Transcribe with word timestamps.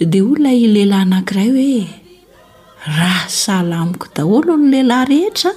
di 0.00 0.18
ho 0.20 0.34
lay 0.42 0.60
lehilahy 0.72 1.02
anankiray 1.06 1.48
hoe 1.56 1.84
raha 2.96 3.24
salamiko 3.42 4.06
daholo 4.16 4.52
ono 4.54 4.66
lehilahy 4.72 5.06
rehetra 5.10 5.52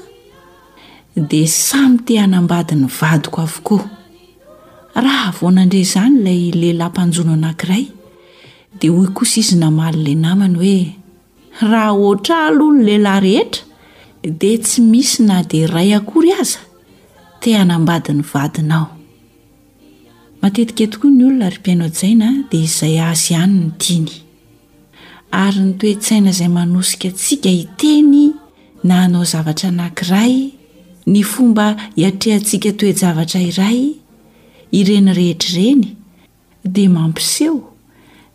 d 1.29 1.31
samy 1.61 1.95
te 2.05 2.13
anambadiny 2.25 2.85
vadiko 2.99 3.37
avoko 3.47 3.77
aha 4.97 5.15
avonandre 5.31 5.79
izany 5.85 6.15
ilay 6.21 6.41
lehilahy 6.61 6.89
mpanjono 6.91 7.33
anankiray 7.37 7.83
dia 8.79 8.91
ho 8.93 9.01
kosizna 9.17 9.67
malila 9.77 10.13
namany 10.25 10.55
hoe 10.61 10.79
raha 11.71 11.93
ohatra 12.05 12.35
alo 12.47 12.63
ono 12.69 12.81
lehilahy 12.87 13.21
rehetra 13.27 13.63
de 14.41 14.51
tsy 14.61 14.79
misy 14.91 15.15
na 15.25 15.37
dea 15.51 15.67
ray 15.73 15.89
akory 15.97 16.29
aza 16.41 16.59
te 17.41 17.49
anambadiny 17.63 18.21
vadinaotetaeta 18.33 21.05
nylnaiaina 21.19 22.27
dizay 22.51 22.97
zn 23.25 23.51
ary 25.33 25.59
ny 25.61 25.73
toetsaina 25.79 26.29
izay 26.31 26.47
manosika 26.49 27.07
antsika 27.11 27.49
iteny 27.49 28.33
na 28.83 28.95
hanao 29.01 29.23
zavatra 29.25 29.69
anankiray 29.69 30.33
ny 31.11 31.23
fomba 31.23 31.65
hiatrehantsika 31.95 32.71
toezavatra 32.79 33.41
iray 33.49 33.79
ireny 34.79 35.09
rehetri 35.17 35.51
ireny 35.53 35.83
dia 36.73 36.89
mampiseho 36.89 37.59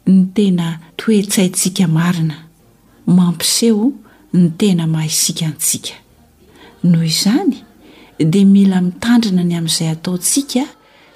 ny 0.07 0.19
tena 0.35 0.67
toetsaintsika 0.97 1.85
marina 1.89 2.37
mampiseho 3.17 3.87
ny 4.37 4.47
tena 4.59 4.85
mahaisika 4.93 5.47
ntsika 5.55 5.95
noho 6.91 7.05
izany 7.13 7.57
dia 8.33 8.45
mila 8.55 8.79
mitandrina 8.87 9.43
ny 9.49 9.55
amin'izay 9.59 9.89
ataontsika 9.95 10.63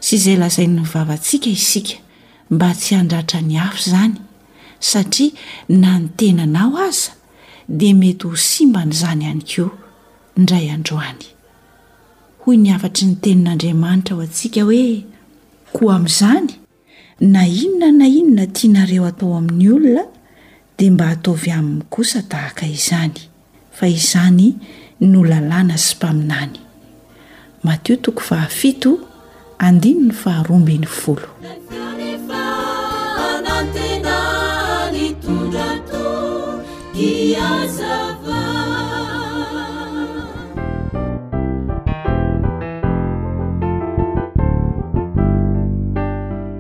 sy 0.04 0.12
izay 0.19 0.36
lazai 0.41 0.69
ny 0.74 0.82
vavantsika 0.92 1.48
isika 1.58 1.97
mba 2.50 2.69
tsy 2.80 2.92
andratra 3.00 3.38
ny 3.48 3.54
hafo 3.58 3.80
izany 3.88 4.14
satria 4.80 5.32
na 5.69 5.98
nytenana 5.98 6.60
ao 6.64 6.77
aza 6.88 7.10
dia 7.69 7.94
mety 7.94 8.27
ho 8.28 8.36
simban'izany 8.36 9.22
ihany 9.24 9.42
koa 9.42 9.70
indray 10.36 10.70
androany 10.70 11.24
hoy 12.44 12.56
ny 12.62 12.69
afatry 12.77 13.06
ny 13.08 13.14
tenin'andriamanitra 13.22 14.12
aho 14.16 14.22
antsika 14.27 14.60
hoe 14.69 14.86
koa 15.77 15.97
amin'izany 15.97 16.50
na 17.32 17.47
inona 17.48 17.92
na 17.98 18.06
inona 18.20 18.47
tianareo 18.54 19.06
atao 19.06 19.36
amin'ny 19.38 19.70
olona 19.72 20.04
dia 20.78 20.91
mba 20.92 21.06
hataovy 21.08 21.50
aminy 21.50 21.82
kosa 21.91 22.22
tahaka 22.22 22.66
izany 22.69 23.20
fa 23.72 23.88
izany 23.88 24.54
no 25.00 25.22
lalàna 25.24 25.78
sy 25.78 25.97
mpaminany 25.97 26.58
mation 27.64 27.98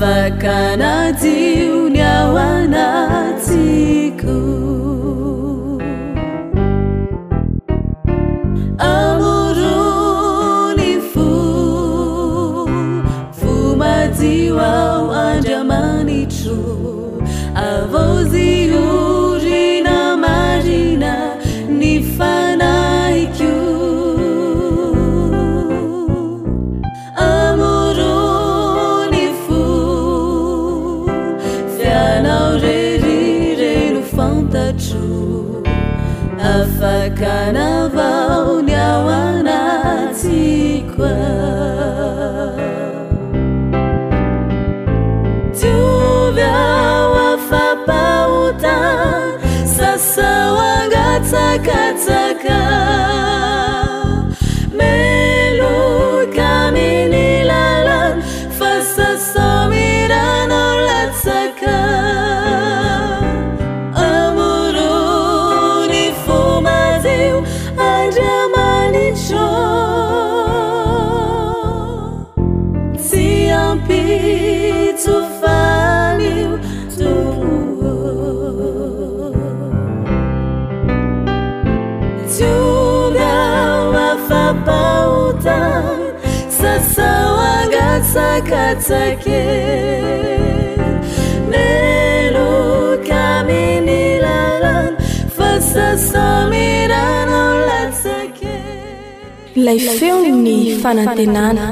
فكنتي 0.00 1.35
سك 51.32 51.66
سك 52.06 52.44
lay 99.56 99.80
feo 99.98 100.16
ny 100.36 100.50
fanantenana 100.82 101.66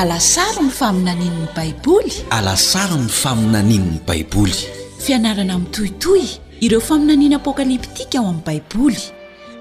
alasarn 0.00 0.72
ama 0.80 1.12
baiboy 1.56 2.06
alasaro 2.30 2.96
ny 2.96 3.08
faminaninny 3.08 3.98
baiboly 4.08 4.54
fianarana 5.04 5.56
miytohitoy 5.62 6.22
ireo 6.64 6.80
faminaniana 6.88 7.36
apokaliptika 7.40 8.18
ao 8.18 8.24
amin'ny 8.28 8.42
baiboly 8.46 9.00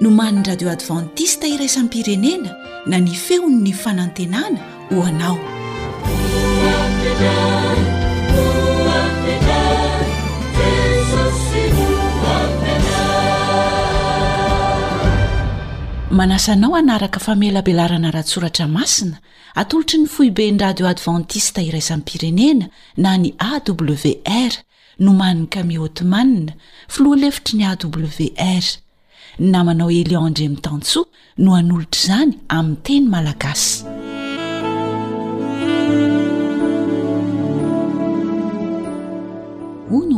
no 0.01 0.09
man'ny 0.09 0.43
radio 0.49 0.69
advantista 0.71 1.47
iraisan 1.47 1.89
pirenena 1.89 2.51
na 2.85 2.97
ny 2.99 3.11
feon''ny 3.25 3.71
fanantenana 3.83 4.59
hoanao 4.91 5.39
manasanao 16.19 16.71
hanaraka 16.73 17.19
famelabelarana 17.19 18.11
raha 18.11 18.23
tsoratra 18.29 18.65
masina 18.77 19.17
atolotry 19.59 19.97
ny 19.99 20.07
foibeny 20.15 20.57
radio 20.63 20.85
advantista 20.93 21.59
iraizanmy 21.69 22.03
pirenena 22.09 22.65
na 23.03 23.11
ny 23.21 23.29
awr 23.49 24.51
nomaniny 25.05 25.47
kami 25.53 25.75
hotemanna 25.83 26.51
foloha 26.93 27.15
lefitry 27.23 27.55
ny 27.59 27.65
awr 27.71 28.63
namanao 29.53 29.91
eliandremitantso 29.99 30.99
no 31.41 31.49
hanolotr' 31.57 31.99
izany 31.99 32.33
ami 32.49 32.75
teny 32.85 33.05
malagasy 33.13 33.73
on 39.91 40.11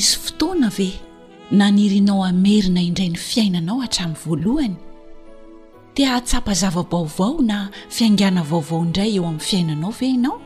sy 0.00 0.16
oaa 0.46 0.70
ve 0.76 0.88
nanirinao 1.58 2.22
amerina 2.30 2.80
indray 2.88 3.08
ny 3.12 3.16
fiainanao 3.28 3.78
hatramin'ny 3.82 4.22
voalohany 4.24 4.74
dia 5.96 6.10
atsapazavabaovao 6.18 7.32
na 7.50 7.58
fiaingana 7.94 8.42
vaovao 8.50 8.80
indray 8.86 9.10
eo 9.16 9.24
amin'ny 9.30 9.40
fiainanao 9.46 9.90
veanao 10.00 10.36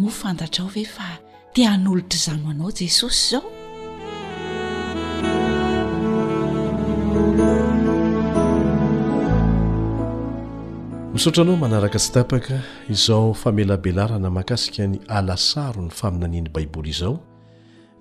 nofantatra 0.00 0.62
ao 0.64 0.68
ve 0.74 0.84
fa 0.94 1.08
tian'olotr' 1.54 2.20
zano 2.24 2.46
anao 2.52 2.70
jesosy 2.70 3.20
izao 3.22 3.48
misaotranao 11.14 11.56
manaraka 11.56 11.98
tsy 11.98 12.12
tapaka 12.12 12.54
izao 12.94 13.34
famelabelarana 13.42 14.28
mahakasika 14.30 14.82
ny 14.90 14.96
alasaro 15.16 15.80
ny 15.86 15.90
faminaniany 16.00 16.50
baiboly 16.54 16.90
izao 16.94 17.16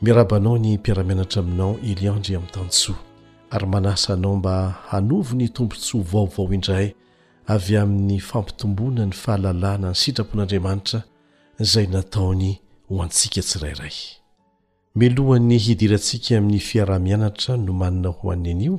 miarabanao 0.02 0.58
ny 0.58 0.76
mpiara-mianatra 0.78 1.40
aminao 1.40 1.76
eliandry 1.84 2.36
ami'nytantsoa 2.36 2.96
ary 3.52 3.66
manasa 3.74 4.14
anao 4.14 4.36
mba 4.36 4.56
hanovy 4.90 5.34
ny 5.40 5.48
tompontsoa 5.56 6.04
vaovao 6.12 6.54
indray 6.56 6.88
avy 7.54 7.74
amin'ny 7.82 8.20
fampitomboana 8.30 9.04
ny 9.10 9.14
fahalalàna 9.24 9.90
ny 9.90 9.96
sitrapon'andriamanitra 10.02 11.00
zay 11.72 11.88
nataony 11.96 12.52
ho 12.90 13.02
antsika 13.04 13.42
tsirairay 13.48 13.96
melohan'ny 15.00 15.58
hidirantsika 15.66 16.32
amin'ny 16.38 16.60
fiarah-mianatra 16.70 17.54
no 17.66 17.72
manana 17.74 18.10
ho 18.18 18.32
any 18.36 18.52
anio 18.52 18.76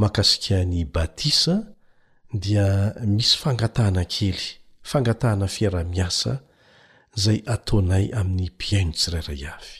mankasikany 0.00 0.84
batisa 0.94 1.54
dia 2.42 2.66
misy 3.14 3.36
fangatahana 3.42 4.04
kely 4.12 4.40
fangatahana 4.90 5.46
fiarah-miasa 5.56 6.32
zay 7.22 7.38
ataonay 7.54 8.04
amin'ny 8.18 8.44
mpiaino 8.54 8.92
tsirayray 8.98 9.44
avy 9.58 9.74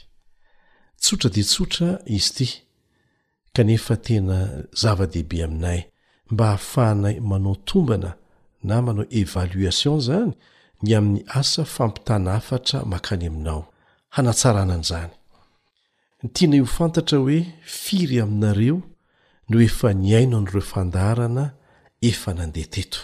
tsotra 1.03 1.31
de 1.35 1.43
tsotra 1.43 1.89
izy 2.17 2.27
ity 2.29 2.47
kanefa 3.55 3.95
tena 4.07 4.39
zava-dehibe 4.81 5.39
aminay 5.47 5.81
mba 6.33 6.45
hahafahnay 6.51 7.17
manao 7.31 7.55
tombana 7.69 8.11
na 8.69 8.75
manao 8.87 9.05
evaliation 9.21 9.99
zany 10.07 10.33
ny 10.85 10.91
amin'ny 10.99 11.23
asa 11.41 11.63
fampitana 11.75 12.31
afatra 12.41 12.79
mankany 12.91 13.27
aminao 13.31 13.63
hanatsaranan'izany 14.15 15.11
ny 16.23 16.27
tiana 16.35 16.57
io 16.61 16.67
fantatra 16.77 17.17
hoe 17.23 17.39
firy 17.83 18.17
aminareo 18.25 18.77
no 19.49 19.57
efa 19.67 19.89
nyaino 20.05 20.39
n'ireo 20.41 20.65
fandarana 20.73 21.45
efa 22.11 22.31
nandeha 22.39 22.73
teto 22.75 23.01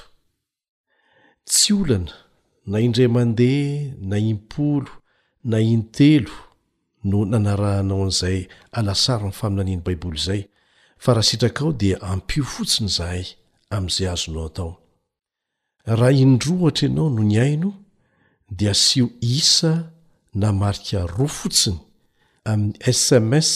tsy 1.48 1.70
olana 1.80 2.14
na 2.70 2.76
indray 2.86 3.08
mandeha 3.16 3.92
na 4.10 4.16
impolo 4.32 4.92
na 5.50 5.58
in-telo 5.74 6.34
no 7.10 7.24
nanarahanao 7.24 8.02
an'izay 8.04 8.38
alasary 8.78 9.24
ny 9.30 9.34
faminaniny 9.38 9.82
baiboly 9.86 10.18
zay 10.26 10.42
fa 11.02 11.14
raha 11.14 11.22
sitraka 11.28 11.62
ao 11.64 11.72
dia 11.80 11.96
ampio 12.12 12.44
fotsiny 12.52 12.88
zahay 12.96 13.24
amn'izay 13.74 14.08
azonao 14.14 14.46
atao 14.48 14.72
raha 16.00 16.12
indro 16.24 16.52
ohatra 16.60 16.86
ianao 16.88 17.08
no 17.14 17.22
ny 17.30 17.36
aino 17.44 17.70
de 18.58 18.66
asio 18.72 19.06
isa 19.20 19.72
na 20.40 20.48
marika 20.60 21.00
roa 21.16 21.28
fotsiny 21.36 21.78
amin'ny 22.50 22.74
sms 23.00 23.52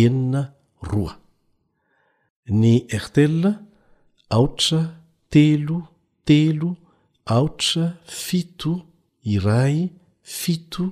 enina 0.00 0.40
roa 0.90 1.14
ny 2.60 2.72
ertell 2.96 3.42
aotra 4.36 4.82
telo 5.30 5.78
telo 6.28 6.70
aotra 7.34 7.86
fito 8.26 8.72
iray 9.34 9.78
fito 10.38 10.84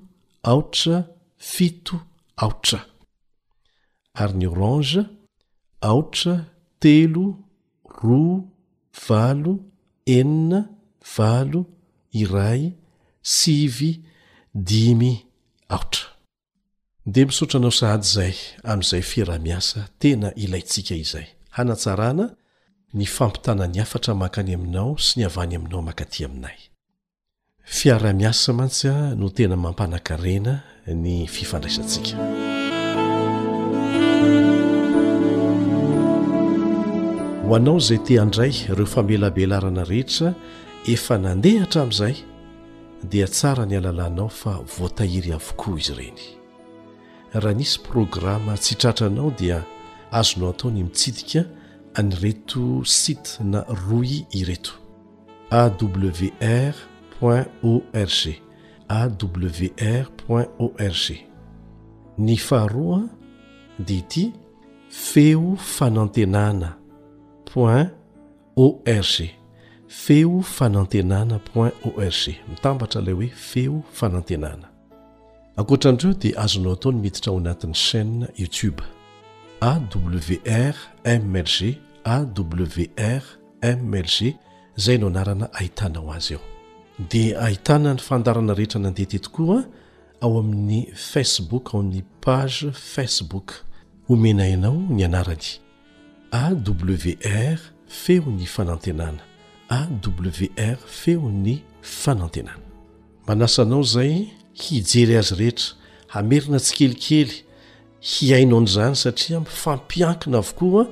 aotra 0.51 0.97
fito 1.51 1.97
aotra 2.43 2.81
arny 4.23 4.47
orange 4.53 5.01
aotra 5.89 6.35
telo 6.83 7.25
roa 7.99 8.39
valo 9.07 9.55
enina 10.19 10.61
valo 11.17 11.61
iray 12.23 12.63
sivy 13.37 13.91
dimy 14.69 15.13
aotra 15.77 16.10
dia 17.07 17.27
misaotranao 17.27 17.71
sahady 17.71 18.05
izay 18.07 18.35
amin'izay 18.65 19.01
fira-miasa 19.03 19.87
tena 19.99 20.33
ilaintsika 20.37 20.95
izay 20.95 21.27
hanatsarana 21.51 22.27
ny 22.95 23.05
fampitanany 23.07 23.81
afatra 23.81 24.15
mankany 24.15 24.55
aminao 24.55 24.99
sy 24.99 25.21
ny 25.21 25.25
havany 25.25 25.57
aminao 25.57 25.81
mankaty 25.83 26.25
aminay 26.25 26.57
fiara-miasa 27.65 28.53
mantsya 28.53 28.93
no 29.17 29.29
tena 29.33 29.57
mampanan-karena 29.57 30.55
ny 31.03 31.25
fifandraisantsika 31.27 32.17
ho 37.47 37.55
anao 37.57 37.77
izay 37.81 37.99
te 38.07 38.21
andray 38.21 38.53
reo 38.77 38.87
famelabelarana 38.87 39.87
rehetra 39.89 40.35
efa 40.85 41.17
nandehatra 41.19 41.83
amin'izay 41.89 42.15
dia 43.11 43.27
tsara 43.27 43.65
ny 43.67 43.77
alalanao 43.81 44.29
fa 44.41 44.53
voatahiry 44.77 45.33
avokoa 45.33 45.79
izy 45.81 45.93
ireny 45.95 46.40
raha 47.35 47.55
nisy 47.55 47.79
programma 47.79 48.57
tsi 48.59 48.75
tratra 48.77 49.07
anao 49.07 49.31
dia 49.31 49.65
azono 50.11 50.49
ataony 50.51 50.83
mitsidika 50.83 51.45
anyreto 51.95 52.85
site 52.85 53.39
na 53.45 53.63
roui 53.89 54.27
ireto 54.31 54.71
awr 55.53 56.75
org 57.21 57.51
awro 58.89 59.51
org 60.59 61.19
ny 62.19 62.37
faharo 62.37 62.95
a 62.97 63.03
dia 63.79 63.99
ity 63.99 64.33
feo 64.89 65.57
fanantenanaon 65.57 66.73
org 68.57 69.31
feo 69.89 70.41
fanantenana 70.43 71.41
o 71.55 71.71
org 71.97 72.35
mitambatra 72.51 73.01
ilay 73.03 73.15
hoe 73.15 73.29
feo 73.35 73.83
fanantenana 73.93 74.70
ankoatra 75.61 75.91
andreo 75.91 76.15
dia 76.15 76.39
azonao 76.39 76.73
atao 76.73 76.93
ny 76.93 76.99
meditra 77.03 77.31
ao 77.33 77.39
anatin'ny 77.39 77.75
chaîne 77.75 78.27
youtube 78.39 78.83
awrmlg 79.61 80.73
awrmlg 83.05 84.35
zay 84.85 84.99
no 84.99 85.07
anarana 85.11 85.49
ahitanao 85.55 86.13
azy 86.17 86.35
ao 86.35 86.41
dia 87.11 87.41
ahitana 87.41 87.95
ny 87.95 88.01
fandarana 88.01 88.55
rehetra 88.55 88.81
nandehate 88.81 89.19
tokoaa 89.19 89.65
ao 90.21 90.39
amin'ny 90.39 90.93
facebook 90.95 91.75
ao 91.75 91.81
amin'ny 91.81 92.03
page 92.21 92.71
facebook 92.73 93.49
homena 94.09 94.49
inao 94.49 94.75
ny 94.91 95.05
anarany 95.05 95.49
awr 96.33 97.59
feo 97.87 98.23
ny 98.31 98.47
fanantenana 98.47 99.21
awr 99.71 100.77
feo 100.87 101.31
ny 101.31 101.59
fanantenana 101.83 102.63
manasanao 103.27 103.83
zay 103.83 104.27
hijery 104.61 105.15
azy 105.21 105.35
rehetra 105.41 105.75
hamerina 106.15 106.59
tsikelikely 106.65 107.31
hiainao 108.15 108.61
n'izany 108.63 108.95
satria 109.03 109.39
mifampiakina 109.47 110.39
avokoaa 110.43 110.85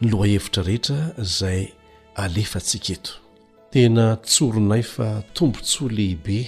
ny 0.00 0.06
loa 0.12 0.26
hevitra 0.32 0.62
rehetra 0.68 0.98
zay 1.38 1.60
alefa 2.22 2.60
tsiketo 2.68 3.12
tena 3.72 4.04
tsoronay 4.28 4.82
fa 4.94 5.08
tombontsoa 5.36 5.92
lehibe 5.98 6.38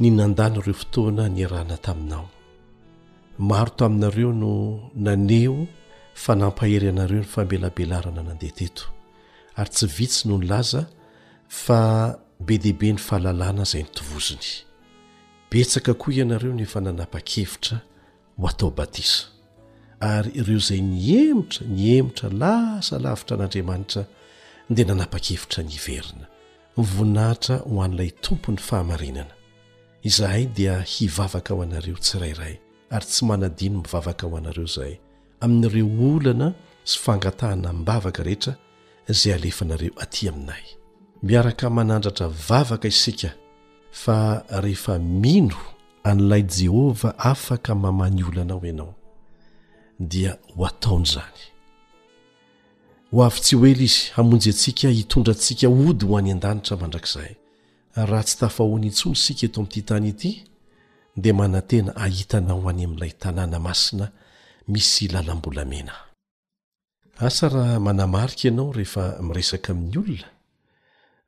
ny 0.00 0.06
nandany 0.18 0.54
ireo 0.60 0.74
fotoana 0.80 1.24
ny 1.28 1.40
arana 1.46 1.76
taminao 1.84 2.28
maro 3.48 3.70
taminareo 3.78 4.32
no 4.40 4.52
naneo 5.04 5.56
fa 6.22 6.32
nampahery 6.40 6.88
anareo 6.92 7.18
ny 7.22 7.28
famelabelarana 7.34 8.22
nandeha 8.26 8.54
teto 8.60 8.84
ary 9.60 9.70
tsy 9.76 9.86
vitsy 9.96 10.20
noho 10.28 10.38
ny 10.40 10.46
laza 10.52 10.82
fa 11.64 11.80
be 12.46 12.54
dehibe 12.62 12.88
ny 12.92 12.98
fahalalàna 13.06 13.64
zay 13.70 13.82
nytovozony 13.84 14.65
betsaka 15.50 15.94
koa 15.94 16.14
ianareo 16.14 16.52
n 16.52 16.60
efa 16.64 16.80
nanapa-kevitra 16.80 17.78
ho 18.38 18.46
atao 18.50 18.70
batisa 18.70 19.30
ary 20.00 20.30
ireo 20.40 20.58
izay 20.60 20.82
ny 20.82 21.30
emotra 21.30 21.62
ny 21.76 21.80
emotra 21.98 22.28
lasa 22.42 22.98
lavitra 22.98 23.32
an'andriamanitra 23.38 24.02
dia 24.74 24.84
nanapa-kevitra 24.90 25.60
ny 25.66 25.72
iverina 25.78 26.26
myvoninahitra 26.76 27.54
ho 27.62 27.82
an'ilay 27.84 28.10
tompony 28.24 28.58
fahamarinana 28.58 29.34
izahay 30.02 30.44
dia 30.56 30.74
hivavaka 30.92 31.50
aho 31.54 31.62
anareo 31.62 31.98
tsyrairay 32.02 32.54
ary 32.90 33.06
tsy 33.06 33.22
manadiny 33.24 33.76
mivavaka 33.78 34.26
aho 34.26 34.36
anareo 34.38 34.64
izahay 34.70 34.94
amin'ireo 35.40 35.86
olana 36.16 36.48
sy 36.90 36.96
fangatahana 37.04 37.70
mibavaka 37.72 38.20
rehetra 38.26 38.52
izay 39.08 39.34
alefa 39.38 39.64
anareo 39.64 39.94
atỳ 40.02 40.28
aminay 40.34 40.64
miaraka 41.22 41.70
manandratra 41.70 42.26
vavaka 42.28 42.88
isika 42.90 43.30
fa 44.02 44.44
rehefa 44.64 44.98
mino 44.98 45.56
an'lay 46.08 46.42
jehova 46.56 47.10
afaka 47.32 47.74
mamany 47.74 48.22
olanao 48.28 48.60
ianao 48.70 48.94
dia 50.12 50.32
ho 50.56 50.64
ataon'izany 50.70 51.40
ho 53.12 53.18
avy-tsy 53.28 53.52
hoely 53.60 53.84
izy 53.88 54.02
hamonjy 54.16 54.48
antsika 54.52 54.88
hitondrantsika 54.98 55.66
ody 55.86 56.04
ho 56.06 56.14
any 56.18 56.30
an-danitra 56.34 56.76
mandrakizay 56.82 57.32
raha 58.10 58.24
tsy 58.26 58.36
tafahoany 58.42 58.86
intsonysika 58.90 59.42
eto 59.46 59.58
amin'ity 59.60 59.82
tany 59.88 60.08
ity 60.14 60.32
dia 61.22 61.34
manantena 61.40 61.90
ahitanao 62.04 62.60
any 62.70 62.82
amin'ilay 62.86 63.12
tanàna 63.22 63.58
masina 63.66 64.06
misy 64.72 65.04
lalam-bolamena 65.14 65.94
asa 67.26 67.44
raha 67.54 67.76
manamarika 67.86 68.42
ianao 68.48 68.70
rehefa 68.78 69.02
miresaka 69.28 69.68
amin'ny 69.72 69.96
olona 70.02 70.35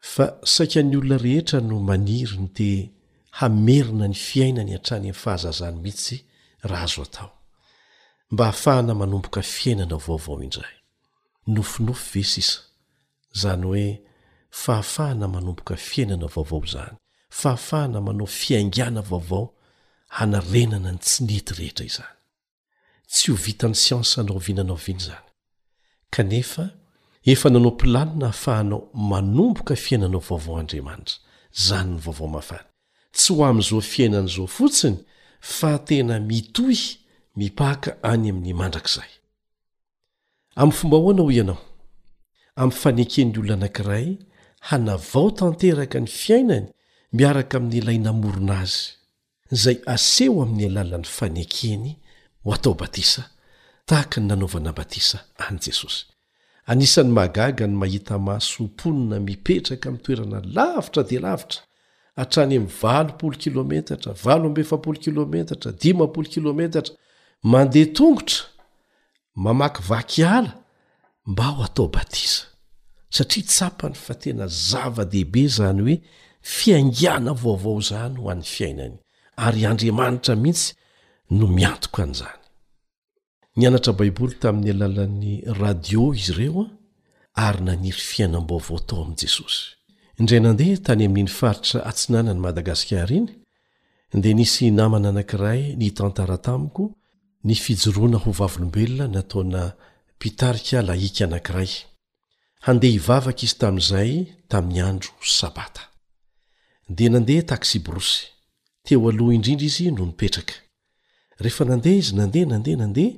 fa 0.00 0.24
saikany 0.54 0.96
olona 0.98 1.16
rehetra 1.24 1.60
no 1.60 1.78
maniryny 1.88 2.48
de 2.56 2.70
hamerina 3.38 4.06
ny 4.08 4.14
fiaina 4.14 4.62
ny 4.64 4.74
antranyamin 4.78 5.12
fahazazany 5.22 5.76
mihitsy 5.82 6.18
raha 6.62 6.84
azo 6.86 7.02
atao 7.02 7.32
mba 8.30 8.44
hahafahana 8.44 8.94
manomboka 8.94 9.42
fiainana 9.42 9.96
vaovao 9.96 10.42
indray 10.42 10.72
nofinofo 11.46 12.04
vesisa 12.14 12.60
zany 13.40 13.64
hoe 13.66 14.00
fahafahana 14.50 15.28
manomboka 15.28 15.76
fiainana 15.76 16.26
vaovao 16.26 16.66
zany 16.72 16.96
fahafahana 17.30 18.00
manao 18.00 18.26
fiaingana 18.26 19.00
vaovao 19.02 19.54
hanarenana 20.08 20.92
ny 20.92 20.98
tsi 20.98 21.24
nety 21.24 21.52
rehetra 21.58 21.86
izany 21.86 22.16
tsy 23.10 23.30
ho 23.30 23.36
vitan'ny 23.46 23.74
siansy 23.82 24.22
nao 24.22 24.38
viananao 24.46 24.76
viany 24.86 25.00
zany 25.06 25.24
kanefa 26.10 26.77
efa 27.30 27.50
nanao 27.50 27.70
pilanina 27.70 28.26
hafahanao 28.26 28.88
manomboka 28.94 29.76
fiainanao 29.76 30.20
vaovao 30.28 30.58
andriamanitra 30.62 31.16
zany 31.66 31.92
ny 31.94 31.99
vaovao 32.04 32.28
mafary 32.37 32.64
tsy 33.16 33.32
ho 33.37 33.42
amizao 33.50 33.80
fiainan' 33.92 34.28
izao 34.32 34.47
fotsiny 34.56 34.97
fa 35.56 35.73
tena 35.87 36.14
mitohy 36.30 36.78
mipaka 37.38 37.90
any 38.11 38.26
amin'ny 38.32 38.54
mandrakzay 38.61 39.11
amy 40.61 40.73
fomba 40.78 40.97
hoana 41.04 41.23
ho 41.25 41.30
ianao 41.38 41.58
amy 42.61 42.73
fanekeny 42.82 43.30
olono 43.38 43.52
anankiray 43.56 44.06
hanavao 44.68 45.28
tanteraka 45.38 45.99
ny 46.00 46.06
fiainany 46.23 46.66
miaraka 47.18 47.54
amin'ny 47.58 47.76
ilai 47.80 47.99
namorona 48.06 48.54
azy 48.64 48.85
zay 49.62 49.76
aseho 49.94 50.37
amin'ny 50.44 50.64
alalan'ny 50.68 51.06
fanekeny 51.18 51.88
ho 52.44 52.50
atao 52.56 52.75
batisa 52.80 53.23
tahaka 53.88 54.16
ny 54.20 54.26
nanovana 54.30 54.70
batisa 54.78 55.18
any 55.47 55.58
jesosy 55.66 56.02
anisan'ny 56.70 57.08
magaga 57.16 57.64
ny 57.66 57.75
mahita 57.80 58.14
mahasomponina 58.20 59.16
mipetraka 59.28 59.88
mi'ny 59.90 60.04
toerana 60.06 60.38
lavitra 60.56 61.02
de 61.08 61.16
lavitra 61.18 61.60
hatrany 62.16 62.58
mvalopolo 62.66 63.37
kilometatra 63.44 64.12
valo 64.25 64.48
mbefapolo 64.50 64.98
kilometatra 65.04 65.70
dimapolo 65.82 66.28
kilometatra 66.34 66.94
mandeha 67.50 67.88
tongotra 67.96 68.42
mamaky 69.44 69.80
vakiala 69.88 70.52
mba 71.30 71.44
ho 71.52 71.64
atao 71.64 71.88
batisa 71.94 72.44
satria 73.16 73.44
tsapany 73.52 73.94
fa 74.04 74.14
tena 74.14 74.44
zava-dehibe 74.68 75.42
zany 75.56 75.80
hoe 75.82 75.96
fiangiana 76.54 77.32
vaovao 77.42 77.80
zany 77.80 78.14
ho 78.20 78.25
an'ny 78.32 78.44
fiainany 78.54 78.96
ary 79.44 79.60
andriamanitra 79.70 80.34
mihitsy 80.42 80.75
no 81.37 81.46
miantoko 81.46 81.98
an'izany 82.02 82.38
ny 83.58 83.64
anatra 83.66 83.92
baiboly 83.98 84.36
tamin'ny 84.42 84.70
alalan'ny 84.76 85.32
radio 85.60 86.04
izy 86.16 86.30
ireo 86.32 86.62
a 87.40 87.46
ary 87.48 87.64
naniry 87.68 88.04
fiainam-bo 88.10 88.58
vo 88.66 88.76
tao 88.86 89.00
amin'i 89.04 89.20
jesosy 89.26 89.74
indray 90.20 90.40
nandeha 90.44 90.76
tany 90.86 91.02
aminy 91.08 91.30
faritra 91.38 91.80
atsinana 91.90 92.32
ny 92.36 92.40
madagasikara 92.44 93.14
iny 93.18 93.34
dia 94.22 94.34
nisy 94.38 94.68
namana 94.78 95.10
anankiray 95.12 95.62
ny 95.80 95.88
tantara 95.98 96.36
tamiko 96.46 96.84
ny 97.48 97.56
fijoroana 97.64 98.18
ho 98.24 98.30
vavolombelona 98.40 99.06
nataona 99.16 99.62
pitarika 100.20 100.78
lahika 100.88 101.22
anankiray 101.28 101.70
handeha 102.66 102.94
hivavaka 102.96 103.42
izy 103.46 103.56
tamin'izay 103.62 104.12
tamin'ny 104.50 104.80
andro 104.88 105.10
sabata 105.38 105.82
dia 106.96 107.10
nandeha 107.14 107.42
tasi 107.50 107.78
brosy 107.86 108.20
teo 108.86 109.02
aloha 109.10 109.32
indrindra 109.38 109.66
izy 109.70 109.86
no 109.96 110.04
nipetraka 110.10 110.56
rehefa 111.42 111.64
nandeha 111.72 111.96
izy 112.02 112.12
nandeha 112.20 112.46
nandeha 112.54 112.78
nandeha 112.84 113.12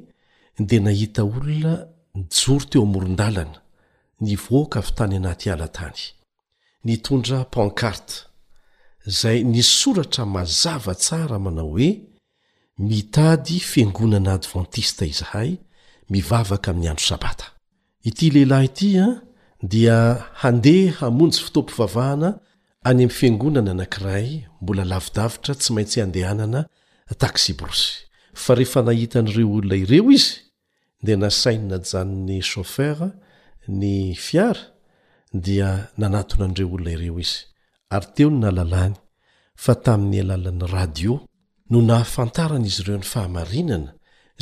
dea 0.66 0.80
nahita 0.80 1.24
olona 1.24 1.86
joro 2.30 2.64
teo 2.64 2.82
amorondalana 2.82 3.60
nivoaka 4.20 4.78
avy 4.78 4.92
tany 4.96 5.16
anaty 5.16 5.50
ala 5.50 5.68
tany 5.68 5.98
nitondra 6.84 7.44
pankarte 7.44 8.14
zay 9.06 9.44
nisoratra 9.44 10.24
mazava 10.26 10.94
tsara 10.94 11.38
manao 11.38 11.68
hoe 11.70 11.88
mitady 12.78 13.60
fiangonana 13.60 14.32
advantista 14.32 15.04
izahay 15.06 15.56
mivavaka 16.10 16.70
ami'ny 16.70 16.88
andro 16.88 17.06
sabata 17.06 17.46
ity 18.04 18.30
lehilahy 18.30 18.66
itya 18.66 19.06
dia 19.62 19.96
handehamonjy 20.34 21.38
fotoapovavahana 21.44 22.38
any 22.84 23.02
am 23.04 23.08
fiangonana 23.10 23.70
anankiray 23.70 24.44
mbola 24.62 24.84
lavidavitra 24.84 25.54
tsy 25.54 25.72
maintsy 25.72 26.00
andehanana 26.00 26.66
taksiborsy 27.18 27.88
fa 28.42 28.54
rehefa 28.54 28.82
nahitan'reo 28.82 29.48
olona 29.56 29.76
ireo 29.76 30.10
izy 30.12 30.49
dia 31.02 31.16
nasainyna 31.16 31.78
janon'ny 31.82 32.40
shofer 32.42 32.96
ny 33.68 34.14
fiara 34.24 34.62
dia 35.46 35.68
nanatony 36.00 36.42
andireo 36.44 36.68
olona 36.74 36.90
ireo 36.96 37.18
izy 37.24 37.38
ary 37.94 38.06
teo 38.16 38.28
ny 38.30 38.38
nalalàny 38.44 38.94
fa 39.64 39.74
tamin'ny 39.84 40.18
alalan'ny 40.24 40.66
radio 40.76 41.12
no 41.70 41.78
nahafantaran' 41.90 42.66
izy 42.68 42.80
ireo 42.84 42.98
ny 43.02 43.06
fahamarinana 43.12 43.90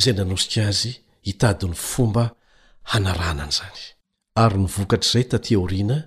zay 0.03 0.13
nanosika 0.19 0.61
azy 0.71 0.91
hitadiny 1.27 1.75
fomba 1.91 2.23
hanaranany 2.91 3.51
zany 3.59 3.79
ary 4.43 4.57
novokatr'zay 4.63 5.23
tatiaorina 5.33 5.97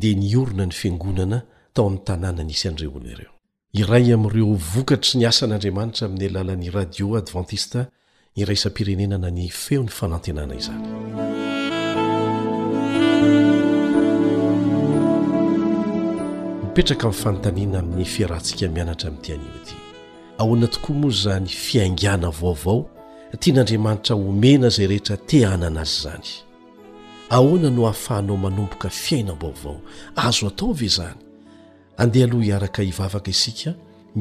dia 0.00 0.14
niorona 0.24 0.64
ny 0.70 0.74
fiangonana 0.80 1.38
tao 1.74 1.84
ami'ny 1.86 2.02
tanàna 2.08 2.42
nisy 2.48 2.64
andireo 2.70 2.90
olona 2.96 3.12
ireo 3.18 3.32
iray 3.80 4.06
amireo 4.16 4.50
vokatry 4.74 5.14
niasan'andriamanitra 5.20 6.04
ami'ny 6.08 6.26
alalan'y 6.30 6.68
radio 6.78 7.06
advantista 7.20 7.80
ny 8.36 8.44
raisam-pirenenana 8.48 9.28
ny 9.30 9.46
feon'ny 9.52 9.90
fanantenana 9.96 10.54
izany 10.60 10.84
mipetraka 16.62 17.04
amin'ny 17.10 17.18
fanontaniana 17.24 17.78
amin'ny 17.82 18.06
fiarahntsika 18.14 18.68
mianatra 18.76 19.08
amin'nyti 19.12 19.36
an'loiti 19.40 19.74
ahoana 20.42 20.64
tokoa 20.74 20.96
mo 21.02 21.08
ay 21.12 21.16
zany 21.24 21.48
fiaingana 21.66 22.28
vaovao 22.40 22.78
tian'andriamanitra 23.42 24.14
omena 24.30 24.66
izay 24.72 24.88
rehetra 24.96 25.16
te 25.28 25.38
ana 25.52 25.66
ana 25.70 25.82
azy 25.84 25.96
izany 26.00 26.26
ahoana 27.36 27.68
no 27.76 27.82
hahafahanao 27.88 28.36
manomboka 28.48 28.88
fiainambaovao 29.02 29.76
azo 30.26 30.46
atao 30.50 30.72
ve 30.80 30.88
zany 30.96 31.20
andeha 32.02 32.26
aloha 32.32 32.44
hiaraka 32.48 32.80
hivavaka 32.88 33.28
isika 33.36 33.70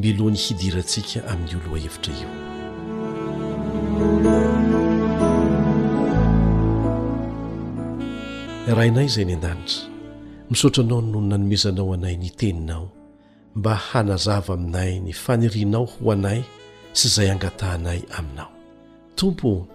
milohany 0.03 0.37
hidirantsika 0.45 1.17
amin'ny 1.31 1.53
olo 1.57 1.75
ahevitra 1.79 2.11
io 2.21 2.29
rainay 8.77 9.05
izay 9.12 9.25
ny 9.27 9.33
an-danitra 9.36 9.89
misaotra 10.50 10.83
anao 10.83 11.01
nony 11.03 11.27
nanomezanao 11.29 11.91
anay 11.93 12.15
ny 12.17 12.29
teninao 12.31 12.88
mba 13.55 13.75
hanazava 13.75 14.53
aminay 14.53 15.00
ny 15.03 15.12
fanirinao 15.13 15.86
ho 15.86 16.12
anay 16.12 16.39
sy 16.95 17.05
izay 17.07 17.29
angatahnay 17.31 18.01
aminao 18.17 18.50
tompo 19.19 19.67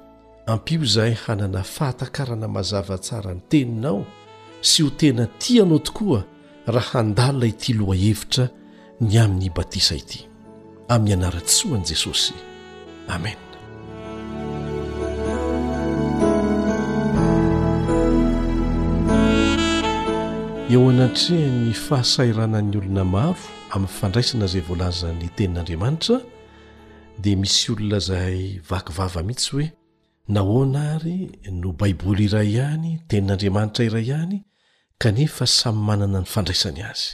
ampio 0.48 0.80
izahay 0.82 1.12
hanana 1.14 1.62
fahatakarana 1.62 2.48
mazava 2.48 2.96
tsarany 2.98 3.40
teninao 3.50 4.00
sy 4.64 4.82
ho 4.82 4.90
tena 4.90 5.26
tianao 5.38 5.78
tokoa 5.78 6.24
raha 6.66 6.98
andalna 7.04 7.46
ity 7.52 7.72
loha 7.76 7.94
hevitra 7.94 8.48
ny 9.00 9.16
amin'ny 9.22 9.50
batisa 9.52 9.94
ity 10.02 10.20
amin'ny 10.88 11.12
anara 11.20 11.40
tsoan'i 11.44 11.84
jesosy 11.88 12.32
amen 13.12 13.45
eo 20.70 20.90
anatrea 20.90 21.46
ny 21.50 21.70
fahasairanan'ny 21.74 22.74
olona 22.78 23.04
mavo 23.14 23.46
amin'ny 23.74 23.92
fandraisana 23.98 24.44
izay 24.48 24.62
voalazany 24.68 25.20
tenin'andriamanitra 25.38 26.16
dia 27.22 27.36
misy 27.42 27.66
olona 27.72 27.98
izay 28.02 28.38
vakivava 28.70 29.20
mihitsy 29.28 29.50
hoe 29.54 29.66
nahoana 30.34 30.80
ary 30.94 31.16
no 31.60 31.68
baiboly 31.80 32.24
iray 32.28 32.48
ihany 32.56 32.90
tenin'andriamanitra 33.10 33.82
iray 33.90 34.04
ihany 34.10 34.36
kanefa 35.02 35.44
samy 35.58 35.80
manana 35.88 36.18
ny 36.24 36.28
fandraisany 36.34 36.80
azy 36.90 37.08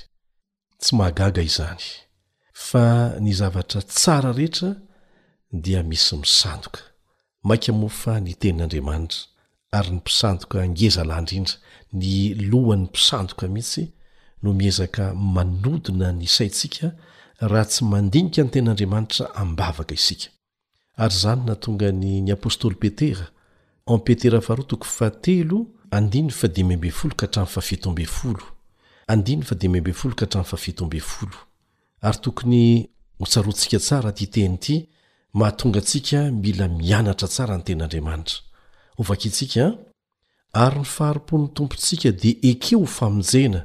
tsy 0.80 0.90
mahagaga 0.98 1.42
izany 1.50 1.84
fa 2.68 2.84
ny 3.24 3.30
zavatra 3.40 3.80
tsara 3.96 4.30
rehetra 4.38 4.70
dia 5.64 5.80
misy 5.90 6.14
misandoka 6.22 6.80
maika 7.48 7.70
mofa 7.80 8.12
ny 8.24 8.32
tenin'andriamanitra 8.40 9.22
ary 9.78 9.90
ny 9.96 9.98
mpisandoka 10.04 10.58
ngezalahyndrindra 10.74 11.54
ny 11.98 12.06
lohan'ny 12.52 12.84
mpisandoka 12.92 13.44
mihitsy 13.54 13.82
no 14.42 14.48
miezaka 14.60 15.04
manodina 15.36 16.06
ny 16.18 16.26
saintsika 16.36 16.86
raha 17.50 17.64
tsy 17.70 17.80
mandinika 17.92 18.40
ny 18.44 18.50
ten'andriamanitra 18.54 19.24
ambavaka 19.42 19.92
isika 19.98 20.28
ary 21.02 21.16
zany 21.22 21.42
natongany 21.48 22.06
ny 22.24 22.30
apôstôly 22.36 22.76
petera 22.82 23.26
en 23.92 23.98
petera 24.06 24.38
folo 24.46 24.62
ka 24.64 24.68
htra 24.84 25.10
faftombe 30.44 31.00
folo 31.00 31.36
ary 32.06 32.18
tokony 32.24 32.64
hotsarontsika 33.18 33.78
tsara 33.86 34.10
tyteny 34.18 34.54
ity 34.60 34.76
mahatongantsika 35.38 36.18
mila 36.44 36.66
mianatra 36.78 37.28
tsara 37.32 37.54
ny 37.58 37.62
ten'andriamanitra 37.68 38.38
ho 38.96 39.02
vakiintsika 39.08 39.64
ary 40.64 40.78
ny 40.82 40.88
faharopony 40.96 41.46
tompontsika 41.56 42.10
dia 42.20 42.36
eke 42.50 42.72
ho 42.80 42.84
faminjena 42.98 43.60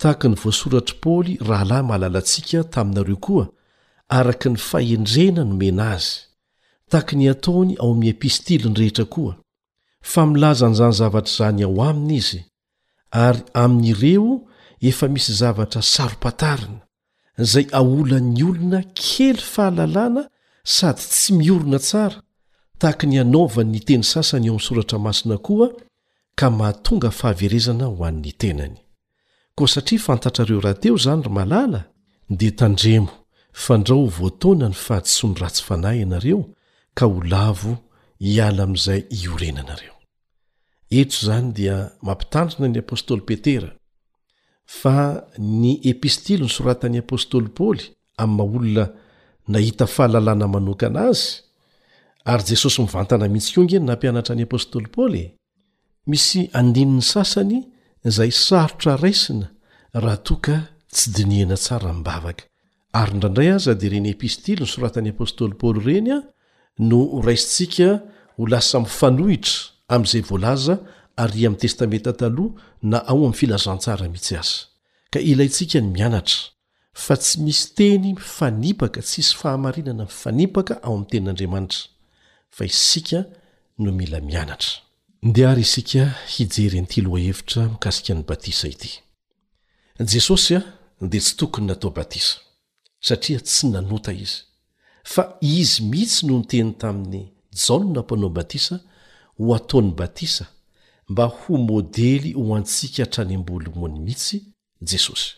tahaky 0.00 0.26
ny 0.28 0.36
voasoratry 0.42 0.96
poly 1.02 1.32
rahalahy 1.48 1.84
mahalalantsika 1.88 2.58
taminareo 2.74 3.18
koa 3.26 3.44
araka 4.18 4.48
ny 4.52 4.58
fahendrena 4.68 5.42
nomena 5.48 5.84
azy 5.96 6.10
takyny 6.90 7.24
ataony 7.34 7.70
ao 7.82 7.92
mia 8.00 8.14
pistiliny 8.20 8.74
rehetra 8.80 9.04
koa 9.14 9.32
familaza 10.12 10.66
ny 10.68 10.74
zanyzavatra 10.80 11.34
zany 11.38 11.60
ao 11.66 11.76
aminy 11.88 12.14
izy 12.20 12.40
ary 13.26 13.42
aminireo 13.62 14.32
efa 14.88 15.06
misy 15.14 15.32
zavatra 15.40 15.80
saropatarina 15.94 16.80
zay 17.52 17.66
aolann'ny 17.78 18.42
olona 18.50 18.80
kely 19.02 19.38
fahalalàna 19.52 20.22
sady 20.74 21.02
tsy 21.12 21.30
miorona 21.38 21.78
tsara 21.86 22.18
tahaka 22.78 23.06
ny 23.06 23.18
anova 23.20 23.62
nyteny 23.64 24.02
sasany 24.04 24.46
eo 24.48 24.54
amy 24.54 24.62
soratra 24.62 24.98
masina 24.98 25.38
koa 25.38 25.68
ka 26.38 26.46
mahatonga 26.58 27.10
fahaverezana 27.10 27.86
ho 27.90 28.04
anny 28.08 28.32
tenany 28.42 28.76
koa 29.56 29.68
satria 29.74 30.00
fantatrareo 30.06 30.60
rahateo 30.60 30.96
zany 31.04 31.22
ry 31.22 31.30
malala 31.38 31.82
dea 32.28 32.52
tandremo 32.60 33.10
fandrao 33.64 34.06
h 34.06 34.14
voatonany 34.18 34.74
fahatsony 34.84 35.34
ratsy 35.40 35.62
fanahy 35.66 36.02
anareo 36.02 36.40
ka 36.94 37.06
ho 37.06 37.18
lavo 37.34 37.74
hiala 38.22 38.62
amyizay 38.66 39.00
iorenanareo 39.22 39.94
etro 40.90 41.20
zany 41.26 41.52
dia 41.56 41.76
mampitandrina 42.02 42.68
ny 42.68 42.78
apostoly 42.78 43.20
petera 43.28 43.70
fa 44.80 44.92
ny 45.38 45.72
epistili 45.92 46.42
nysoratan'ny 46.44 46.98
apostoly 46.98 47.48
paooly 47.56 47.84
amy 48.20 48.34
ma 48.36 48.44
olona 48.44 48.84
nahita 49.50 49.86
fahalalàna 49.94 50.46
manokana 50.48 51.00
azy 51.10 51.43
ary 52.30 52.44
jesosy 52.50 52.80
mivantana 52.82 53.26
mintsy 53.32 53.50
kongeny 53.54 53.84
nampianatra 53.88 54.34
ny 54.36 54.44
apôstoly 54.48 54.88
paoly 54.94 55.22
misy 56.10 56.40
andininy 56.58 57.02
sasany 57.12 57.58
zay 58.16 58.32
sarotra 58.46 58.92
raisina 59.02 59.46
raha 60.02 60.16
toka 60.28 60.56
tsy 60.94 61.06
dinihana 61.14 61.56
tsara 61.64 61.90
mibavaka 61.96 62.42
ary 63.00 63.12
ndraindray 63.16 63.50
azadi 63.56 63.86
reny 63.92 64.08
epistily 64.16 64.58
nysoratan'ny 64.64 65.10
apôstoly 65.12 65.54
paoly 65.60 65.80
reny 65.88 66.10
a 66.16 66.18
no 66.88 67.00
raisintsika 67.26 67.88
ho 68.36 68.42
lasa 68.52 68.76
mifanohitra 68.84 69.56
amizay 69.94 70.22
voalaza 70.28 70.74
ary 71.22 71.40
am 71.48 71.54
testamenta 71.62 72.12
talh 72.20 72.38
na 72.90 72.98
ao 73.10 73.20
am 73.28 73.32
filazantsara 73.40 74.04
mihitsy 74.12 74.34
aza 74.42 74.58
ka 75.12 75.18
ilaintsika 75.30 75.78
ny 75.82 75.88
mianatra 75.96 76.40
fa 77.04 77.14
tsy 77.22 77.34
misy 77.44 77.66
teny 77.76 78.06
mifanipaka 78.18 79.00
tssy 79.06 79.36
fahamarinana 79.40 80.04
mifanipaka 80.10 80.72
ao 80.86 80.94
amtenin'andriamanitra 80.98 81.93
f 82.56 82.60
isika 82.64 83.24
no 83.82 83.92
mila 83.92 84.20
miaatra 84.30 84.70
dehary 85.34 85.60
isika 85.68 86.02
hijery 86.34 86.80
tlhevtra 86.92 87.60
mikasika 87.72 88.14
ny 88.14 88.22
batisa 88.28 88.68
ity 88.74 88.90
jesosy 90.10 90.56
a 90.56 90.62
dea 91.10 91.20
tsy 91.20 91.34
tokony 91.38 91.66
natao 91.66 91.90
batisa 91.90 92.36
satria 93.06 93.40
tsy 93.46 93.64
nanota 93.74 94.12
izy 94.20 94.38
fa 95.12 95.22
izy 95.58 95.82
mihitsy 95.90 96.20
no 96.26 96.34
nyteny 96.38 96.72
tamin'ny 96.80 97.24
jaona 97.64 98.00
panao 98.08 98.30
batisa 98.38 98.76
ho 99.38 99.54
ataony 99.58 99.90
batisa 100.00 100.44
mba 101.08 101.24
ho 101.36 101.52
modely 101.68 102.30
ho 102.38 102.42
antsika 102.56 103.00
hatrany 103.04 103.34
ambolonmoany 103.38 103.98
mihitsy 104.06 104.36
jesosy 104.90 105.28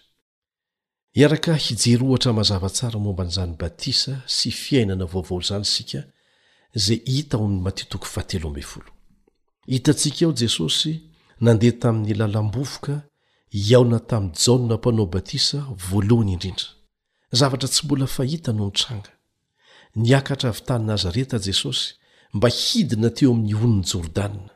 iaraka 1.21 1.53
hijery 1.65 2.05
ohatra 2.11 2.31
mazavatsara 2.39 2.99
momba 3.05 3.23
an'zany 3.27 3.53
batisa 3.63 4.13
sy 4.37 4.49
fiainana 4.63 5.05
vaovao 5.13 5.41
zany 5.49 5.65
isika 5.71 6.01
ithitantsika 9.67 10.27
ao 10.27 10.33
jesosy 10.41 10.95
nandeha 11.41 11.73
tamin'ny 11.83 12.15
lalambovoka 12.21 12.95
iaona 13.69 13.99
tamyy 14.11 14.33
jaona 14.45 14.75
mpanao 14.77 15.07
batisa 15.07 15.59
voalohany 15.91 16.33
indrindra 16.33 16.69
zavatra 17.39 17.69
tsy 17.69 17.83
mbola 17.85 18.07
fahita 18.07 18.53
no 18.53 18.65
nitranga 18.67 19.11
niakatra 20.03 20.49
avy 20.51 20.61
tany 20.67 20.85
nazareta 20.91 21.37
jesosy 21.47 21.89
mba 22.35 22.49
hidina 22.59 23.11
teo 23.17 23.31
amin'ny 23.33 23.55
onony 23.55 23.85
jordana 23.93 24.49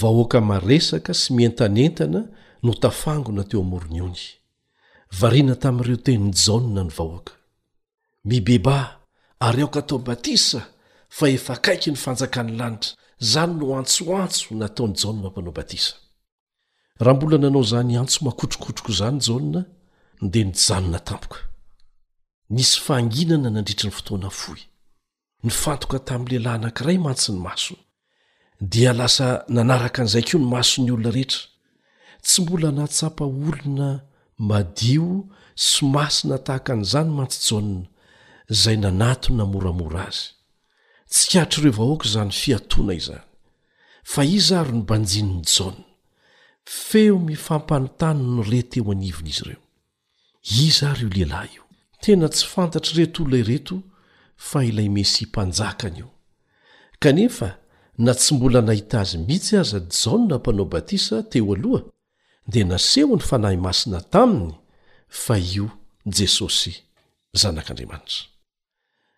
vahoaka 0.00 0.40
maresaka 0.40 1.14
sy 1.14 1.28
mientanentana 1.34 2.20
notafangona 2.62 3.42
teo 3.44 3.60
amoroniony 3.60 4.22
varina 5.20 5.54
tamiireo 5.62 5.96
teny 5.96 6.24
jana 6.44 6.82
ny 6.84 6.90
vahoaka 6.96 7.32
mibeba 8.24 8.78
ary 9.40 9.62
oka 9.62 9.82
tao 9.82 9.98
batisa 9.98 10.71
fa 11.16 11.26
efa 11.36 11.54
kaiky 11.66 11.88
ny 11.92 11.98
fanjakan'ny 12.04 12.50
lanitra 12.60 12.92
zany 13.32 13.52
no 13.58 13.66
antsoantso 13.80 14.46
nataony 14.62 14.94
janna 15.02 15.26
mpanao 15.30 15.52
batisa 15.58 15.94
raha 17.04 17.16
mbola 17.16 17.36
nanao 17.44 17.64
zany 17.72 17.92
antso 18.02 18.18
makotrokotroko 18.26 18.92
zany 19.00 19.18
jana 19.34 19.60
ndea 20.24 20.44
nyjanona 20.48 20.98
tampoka 21.08 21.38
nisy 22.54 22.76
faanginana 22.86 23.48
nandritra 23.54 23.86
ny 23.88 23.94
fotoana 23.98 24.28
foy 24.40 24.60
ny 25.44 25.50
fantoka 25.62 25.96
tamin'nylehilahy 26.08 26.56
anankiray 26.58 26.98
mantsy 27.06 27.28
ny 27.34 27.38
maso 27.46 27.74
dia 28.72 28.90
lasa 29.00 29.26
nanaraka 29.54 29.98
an'izay 30.02 30.24
koa 30.28 30.38
ny 30.40 30.46
masony 30.54 30.90
olona 30.94 31.10
rehetra 31.16 31.42
tsy 32.26 32.38
mbola 32.42 32.68
natsapa 32.78 33.22
olona 33.48 33.88
madio 34.50 35.06
sy 35.68 35.80
masina 35.94 36.36
tahaka 36.46 36.70
an'izany 36.74 37.10
mantsy 37.18 37.38
jana 37.48 37.78
zay 38.60 38.76
nanato 38.84 39.28
namoramora 39.38 40.02
azy 40.10 40.28
tsy 41.12 41.38
atroireo 41.38 41.72
vahoaka 41.76 42.06
izany 42.08 42.32
fiatona 42.42 42.92
izany 43.00 43.20
fa 44.12 44.22
izary 44.36 44.72
nobanjininy 44.78 45.44
jaon 45.56 45.76
feo 46.64 47.18
mifampanontano 47.28 48.22
no 48.36 48.42
reteo 48.52 48.90
anivina 48.94 49.28
izy 49.30 49.42
ireo 49.44 49.60
izary 50.68 51.02
io 51.02 51.10
lehilahy 51.14 51.52
io 51.56 51.64
tena 52.02 52.26
tsy 52.32 52.46
fantatr' 52.54 52.94
reto 52.98 53.18
oloay 53.24 53.44
reto 53.50 53.76
fa 54.48 54.58
ilay 54.70 54.88
mesy 54.96 55.18
himpanjakany 55.24 55.98
io 56.00 56.08
kanefa 57.02 57.48
na 58.04 58.12
tsy 58.14 58.34
mbola 58.34 58.60
nahita 58.64 59.00
azy 59.04 59.16
mihitsy 59.28 59.54
aza 59.62 59.78
jaona 60.00 60.36
mpanao 60.38 60.64
batisa 60.72 61.16
teo 61.30 61.52
aloha 61.54 61.82
dia 62.50 62.64
naseho 62.64 63.14
ny 63.16 63.22
fanahy 63.30 63.56
masina 63.60 63.98
taminy 64.12 64.54
fa 65.24 65.34
io 65.38 65.68
jesosy 66.16 66.72
zanak'andriamanitra 67.40 68.31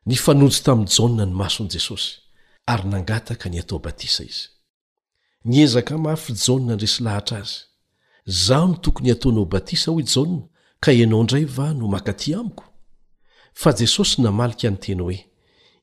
nyfanonjy 0.06 0.62
tamy 0.64 0.84
jana 0.98 1.24
ny 1.24 1.32
masony 1.34 1.70
jesosy 1.74 2.20
ary 2.66 2.88
nangataka 2.88 3.48
niatao 3.48 3.78
batisa 3.78 4.24
izy 4.24 4.48
niezaka 5.44 5.98
mafy 5.98 6.32
jana 6.48 6.74
ndresy 6.74 7.02
lahatra 7.04 7.38
azy 7.38 7.58
zaony 8.26 8.76
tokony 8.80 9.06
hiataonao 9.08 9.44
batisa 9.44 9.90
hoy 9.90 10.04
jana 10.14 10.38
ka 10.80 10.92
ianao 10.92 11.22
ndray 11.22 11.44
va 11.44 11.72
no 11.74 11.88
makatỳ 11.88 12.34
amiko 12.34 12.64
fa 13.54 13.72
jesosy 13.72 14.22
namalika 14.22 14.70
nyteny 14.70 15.02
hoe 15.02 15.30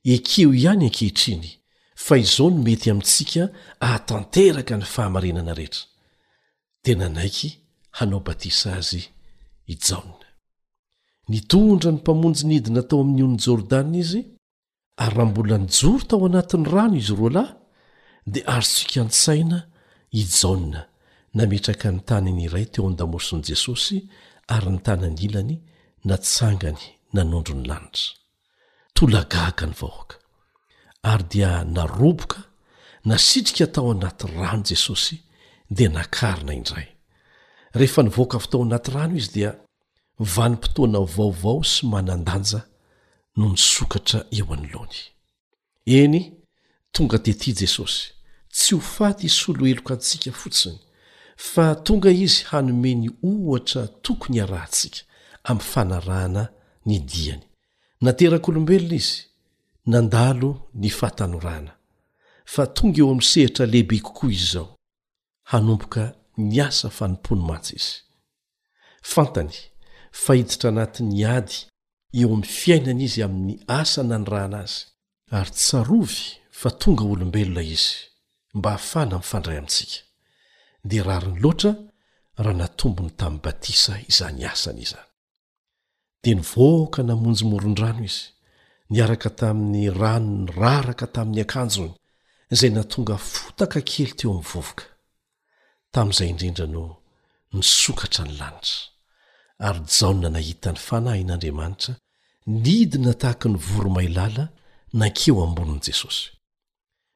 ekeo 0.03 0.53
ihany 0.53 0.85
ankehitriny 0.85 1.49
fa 1.95 2.17
izao 2.17 2.49
ny 2.51 2.57
mety 2.63 2.91
amintsika 2.91 3.49
hahatanteraka 3.79 4.77
ny 4.77 4.83
fahamarenana 4.85 5.53
rehetra 5.53 5.83
teananaiky 6.83 7.49
hanao 7.91 8.19
batisa 8.19 8.73
az 8.75 8.93
i 8.93 9.03
ja 9.89 10.20
nidondra 11.29 11.91
ny 11.91 11.97
mpamonjy 11.99 12.45
nidina 12.49 12.81
tao 12.83 13.01
amin'ny 13.01 13.23
on'ny 13.25 13.39
jôrdana 13.45 13.95
izy 14.01 14.21
ary 14.97 15.13
raha 15.15 15.29
mbola 15.29 15.57
nijoro 15.57 16.05
tao 16.09 16.25
anatin'ny 16.29 16.67
rano 16.75 16.95
izy 17.01 17.13
roa 17.19 17.31
lahy 17.35 17.51
dia 18.31 18.43
arosika 18.53 19.01
n-tsaina 19.05 19.59
ijaona 20.21 20.81
nametraka 21.37 21.87
ny 21.93 21.99
taniny 22.09 22.41
iray 22.47 22.65
teo 22.71 22.83
amnydamoson'i 22.85 23.45
jesosy 23.51 23.97
ary 24.55 24.69
ny 24.73 24.79
tanynyilany 24.85 25.55
natsangany 26.09 26.83
nanondrony 27.15 27.65
lanitra 27.69 28.13
tolagaka 28.95 29.65
ny 29.69 29.75
vahoaka 29.81 30.15
ary 31.11 31.25
dia 31.31 31.49
naroboka 31.75 32.39
nasitrika 33.09 33.67
tao 33.75 33.91
anati 33.93 34.25
rano 34.35 34.63
jesosy 34.69 35.15
dia 35.69 35.89
nakarina 35.89 36.53
indray 36.53 36.87
rehefa 37.77 38.01
nivoaka 38.03 38.37
vo 38.41 38.47
tao 38.51 38.61
anaty 38.65 38.89
rano 38.91 39.15
izy 39.21 39.31
dia 39.37 39.51
vanim-potoana 40.23 40.99
o 40.99 41.05
vaovao 41.05 41.63
sy 41.63 41.85
manandanja 41.87 42.61
noho 43.35 43.51
ny 43.53 43.57
sokatra 43.57 44.25
eo 44.31 44.45
anyloany 44.53 44.97
eny 45.85 46.33
tonga 46.91 47.17
tety 47.19 47.53
jesosy 47.59 48.13
tsy 48.49 48.75
ho 48.75 48.81
faty 48.81 49.29
solo 49.29 49.65
heloka 49.65 49.93
antsika 49.93 50.31
fotsiny 50.31 50.79
fa 51.37 51.75
tonga 51.75 52.09
izy 52.11 52.43
hanomeny 52.49 53.05
ohatra 53.29 53.87
tokony 54.03 54.39
arahantsika 54.43 55.01
amin'ny 55.43 55.63
fanarahana 55.71 56.43
ny 56.85 56.99
diany 57.09 57.41
naterak'olombelona 58.01 58.95
izy 59.01 59.17
nandalo 59.85 60.69
ny 60.73 60.89
fahatanorana 60.99 61.73
fa 62.45 62.67
tonga 62.67 62.97
eo 62.99 63.09
amin'ny 63.09 63.25
sehitra 63.31 63.65
lehibe 63.65 63.99
kokoa 64.05 64.31
izy 64.31 64.45
zao 64.53 64.75
hanomboka 65.49 66.03
ny 66.37 66.55
asa 66.67 66.89
fanompony 66.89 67.41
mantsy 67.47 67.75
izyfanty 67.75 69.70
fahiditra 70.11 70.69
anatin'ny 70.69 71.23
ady 71.37 71.53
eo 72.19 72.27
amin'ny 72.27 72.47
fiainana 72.59 73.03
izy 73.07 73.21
amin'ny 73.27 73.55
asana 73.79 74.17
ny 74.19 74.25
rana 74.33 74.59
azy 74.65 74.75
ary 75.37 75.51
tsarovy 75.59 76.17
fa 76.59 76.69
tonga 76.81 77.03
olombelona 77.13 77.61
izy 77.75 77.91
mba 78.57 78.69
hahafana 78.73 79.15
mifandray 79.21 79.57
amintsika 79.59 79.97
dia 80.89 81.03
rari 81.09 81.27
ny 81.33 81.39
loatra 81.43 81.71
raha 82.43 82.55
natombony 82.61 83.11
tamin'ny 83.19 83.43
batisa 83.45 83.93
izany 84.11 84.41
asa 84.51 84.69
na 84.75 84.81
izany 84.85 85.09
dia 86.21 86.35
nyvohaka 86.39 86.99
namonjy 87.09 87.43
moron-drano 87.51 88.03
izy 88.09 88.23
niaraka 88.91 89.29
tamin'ny 89.39 89.81
rano 90.01 90.31
ny 90.43 90.47
raraka 90.59 91.05
tamin'ny 91.15 91.41
akanjony 91.45 91.93
izay 92.53 92.71
natonga 92.77 93.15
fotaka 93.31 93.79
kely 93.89 94.11
teo 94.17 94.29
amin'ny 94.33 94.49
vovoka 94.51 94.85
tamin'izay 95.93 96.29
indrindra 96.31 96.65
no 96.73 96.83
misokatra 97.55 98.23
ny 98.27 98.33
lanitra 98.39 98.75
ary 99.67 99.83
jaona 99.99 100.29
nahita 100.35 100.69
ny 100.73 100.79
fanahy 100.87 101.21
n'andriamanitra 101.25 101.93
nidina 102.63 103.13
tahaky 103.21 103.47
ny 103.53 103.57
voromailala 103.69 104.45
nankeo 104.99 105.37
ambonin'i 105.45 105.81
jesosy 105.87 106.23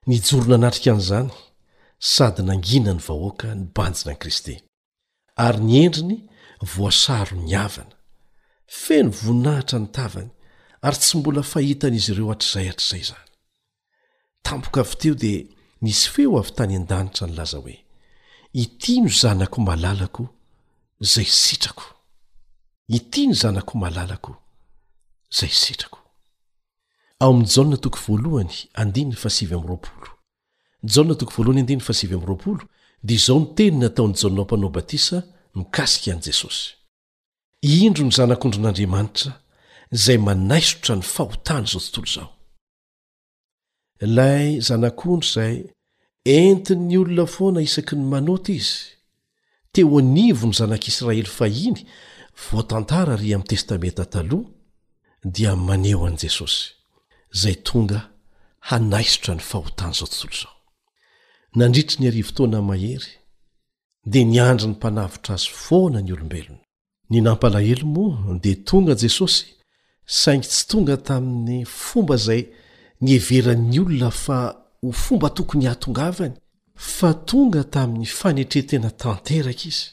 nijorona 0.10 0.56
anatrika 0.60 0.90
an'izany 0.96 1.30
sady 2.16 2.42
nangina 2.50 2.92
ny 2.98 3.02
vahoaka 3.08 3.48
nybanjina 3.62 4.10
an 4.14 4.18
kristy 4.24 4.56
ary 5.46 5.60
ny 5.68 5.74
endriny 5.86 6.18
voasaro 6.74 7.36
niavana 7.48 7.96
feno 8.84 9.10
voninahitra 9.24 9.78
ny 9.84 9.88
tavany 9.98 10.30
ary 10.86 10.98
tsy 11.02 11.14
mbola 11.18 11.42
fahitan'izy 11.54 12.10
ireo 12.14 12.30
atr'zay 12.36 12.66
hatr'zay 12.72 13.02
izany 13.06 13.30
tampoka 14.48 14.80
avy 14.84 14.96
teo 15.02 15.16
dia 15.24 15.42
nisy 15.86 16.06
feo 16.14 16.32
avy 16.42 16.52
tany 16.58 16.74
an-danitra 16.80 17.26
nylaza 17.30 17.58
hoe 17.64 17.78
itino 18.64 19.10
zanako 19.22 19.58
malalako 19.70 20.24
zay 21.14 21.28
sitrako 21.44 21.86
dia 22.88 23.02
izao 33.08 33.40
ny 33.40 33.50
teny 33.56 33.80
nataony 33.80 34.14
janao 34.16 34.44
mpanao 34.46 34.70
batisa 34.70 35.24
mikasiky 35.56 36.12
any 36.12 36.22
jesosy 36.22 36.74
indro 37.62 38.04
ny 38.06 38.12
zanak'ondro 38.12 38.60
n'andriamanitra 38.62 39.32
zay 39.92 40.18
manaisotra 40.18 40.96
ny 40.96 41.02
fahotany 41.02 41.66
zao 41.68 41.82
tontolo 41.92 42.08
izao 42.08 42.36
lay 44.16 44.60
zanak'ondry 44.62 45.30
zay 45.34 45.66
entinyny 46.26 46.98
olona 46.98 47.26
foana 47.26 47.62
isaky 47.62 47.96
ny 47.96 48.04
manota 48.06 48.52
izy 48.52 48.82
te 49.72 49.84
o 49.84 50.00
anivo 50.00 50.48
ny 50.48 50.54
zanak' 50.54 50.88
israely 50.88 51.24
fahiny 51.26 51.86
voatantara 52.52 53.16
ry 53.18 53.34
amy 53.36 53.46
testamenta 53.52 54.06
tah 54.12 54.24
dia 55.36 55.54
maneho 55.68 56.04
an' 56.10 56.18
jesosy 56.24 56.64
zay 57.42 57.56
tonga 57.68 58.00
hanaisotra 58.70 59.34
ny 59.36 59.40
fahotany 59.50 59.92
izao 59.94 60.08
tontolo 60.10 60.36
zao 60.44 60.50
nandritry 61.58 61.98
ny 62.00 62.08
avtoana 62.22 62.60
mahery 62.70 63.10
di 64.12 64.22
niandra 64.32 64.66
ny 64.68 64.72
mpanavitra 64.76 65.34
azo 65.38 65.50
foana 65.64 66.00
ny 66.02 66.12
olombelona 66.16 66.60
nynampalahelo 67.12 67.86
mo 67.94 68.06
dia 68.44 68.56
tonga 68.70 68.94
jesosy 69.04 69.46
saingy 70.22 70.46
tsy 70.48 70.64
tonga 70.72 70.96
tamin'ny 71.08 71.60
fomba 71.86 72.16
zay 72.28 72.42
ny 73.04 73.08
heveran'ny 73.20 73.80
olona 73.84 74.10
fa 74.24 74.38
ho 74.84 74.90
fomba 75.04 75.28
tokony 75.36 75.66
hahatongavany 75.68 76.34
fa 76.98 77.10
tonga 77.30 77.62
tamin'ny 77.74 78.06
fanetretena 78.20 78.90
tanteraka 79.02 79.66
izy 79.72 79.86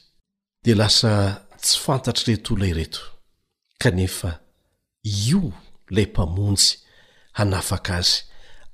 dia 0.63 0.75
lasa 0.79 1.11
tsy 1.63 1.79
fantatry 1.79 2.33
ret 2.35 2.51
oloaireto 2.51 2.99
kanefa 3.81 4.31
io 5.03 5.41
lay 5.95 6.05
mpamonjy 6.09 6.77
hanafaka 7.39 7.95
azy 8.01 8.23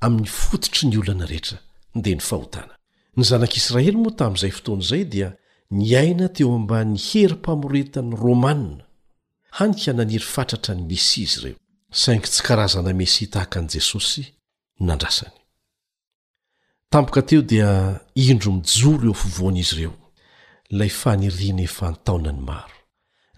amin'ny 0.02 0.28
fototry 0.42 0.90
ny 0.90 0.98
ooana 0.98 1.26
rehetra 1.30 1.58
ndea 1.96 2.16
yfahotana 2.18 2.74
ny 3.18 3.24
zanak'israely 3.30 3.92
moa 3.98 4.16
tamy'izay 4.20 4.52
fotoany 4.58 4.82
izay 4.86 5.04
dia 5.06 5.30
niaina 5.72 6.30
teo 6.34 6.58
mbany 6.64 6.96
hery-mpamoretany 7.10 8.16
romanna 8.24 8.84
hany 9.58 9.74
kananiry 9.82 10.26
fatratra 10.34 10.74
ny 10.76 10.82
mesia 10.90 11.24
izy 11.24 11.38
ireo 11.44 11.58
saingy 11.92 12.26
tsy 12.28 12.42
karazana 12.48 12.94
mesia 12.94 13.28
tahaka 13.30 13.60
an' 13.62 13.68
jesosy 13.70 14.24
nandrasany 14.86 15.38
tampoka 16.90 17.22
teo 17.22 17.42
dia 17.42 17.70
indro 18.16 18.52
mijoro 18.52 19.08
eofovoana 19.14 19.60
izy 19.62 19.76
ireo 19.76 19.94
lay 20.70 20.90
fairna 20.90 21.30
efantaonany 21.66 22.42
maro 22.50 22.79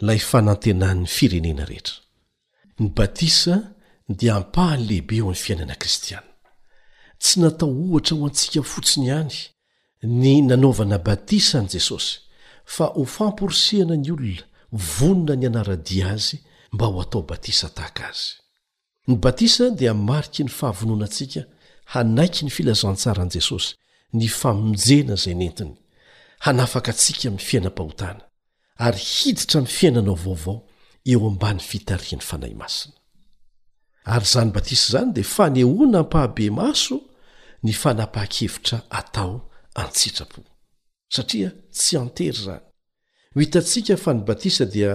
eny 0.01 1.81
batisa 2.95 3.73
dia 4.09 4.35
ampahany 4.35 4.81
lehibe 4.87 5.21
o 5.21 5.27
amn'ny 5.29 5.37
fiainana 5.45 5.75
kristiana 5.81 6.25
tsy 7.23 7.37
natao 7.41 7.69
ohatra 7.87 8.15
ho 8.17 8.25
antsika 8.29 8.61
fotsiny 8.73 9.05
ihany 9.09 9.35
ny 10.23 10.33
nanaovana 10.47 10.97
batisa 11.07 11.55
an'i 11.59 11.69
jesosy 11.77 12.13
fa 12.75 12.85
ho 12.95 13.03
famporosiana 13.05 13.95
ny 13.95 14.09
olona 14.11 14.43
vonona 14.95 15.35
ny 15.35 15.45
anaradia 15.49 16.07
azy 16.15 16.37
mba 16.73 16.85
ho 16.89 17.01
atao 17.01 17.21
batisa 17.31 17.67
tahaka 17.69 18.03
azy 18.09 18.27
ny 19.07 19.15
batisa 19.23 19.69
dia 19.79 19.93
mariky 19.93 20.43
ny 20.43 20.49
fahavonoanantsika 20.57 21.41
hanaiky 21.93 22.41
ny 22.45 22.49
filazantsara 22.55 23.21
an'i 23.23 23.37
jesosy 23.39 23.71
ny 24.17 24.27
famonjena 24.39 25.13
izay 25.15 25.35
nentiny 25.41 25.73
hanafaka 26.45 26.89
antsika 26.91 27.23
amin'ny 27.29 27.45
fiainam-pahotana 27.47 28.25
ary 28.79 28.97
hiditra 28.97 29.61
ny 29.61 29.67
fiainanao 29.67 30.15
vaovao 30.15 30.67
eo 31.11 31.27
ambany 31.27 31.59
fitarian'ny 31.69 32.23
fanahy 32.29 32.55
masina 32.63 32.95
ary 34.13 34.25
zany 34.25 34.51
batisa 34.55 34.85
izany 34.87 35.11
dia 35.15 35.23
fanehoana 35.23 35.99
mpahabe 36.03 36.45
maso 36.59 36.95
ny 37.63 37.73
fanapaha-kevitra 37.81 38.77
atao 38.99 39.35
antsitrapo 39.81 40.41
satria 41.15 41.49
tsy 41.75 41.93
antery 42.03 42.37
izany 42.39 42.65
ho 43.33 43.39
itantsika 43.45 43.95
fa 44.03 44.11
ny 44.13 44.21
batisa 44.29 44.65
dia 44.73 44.91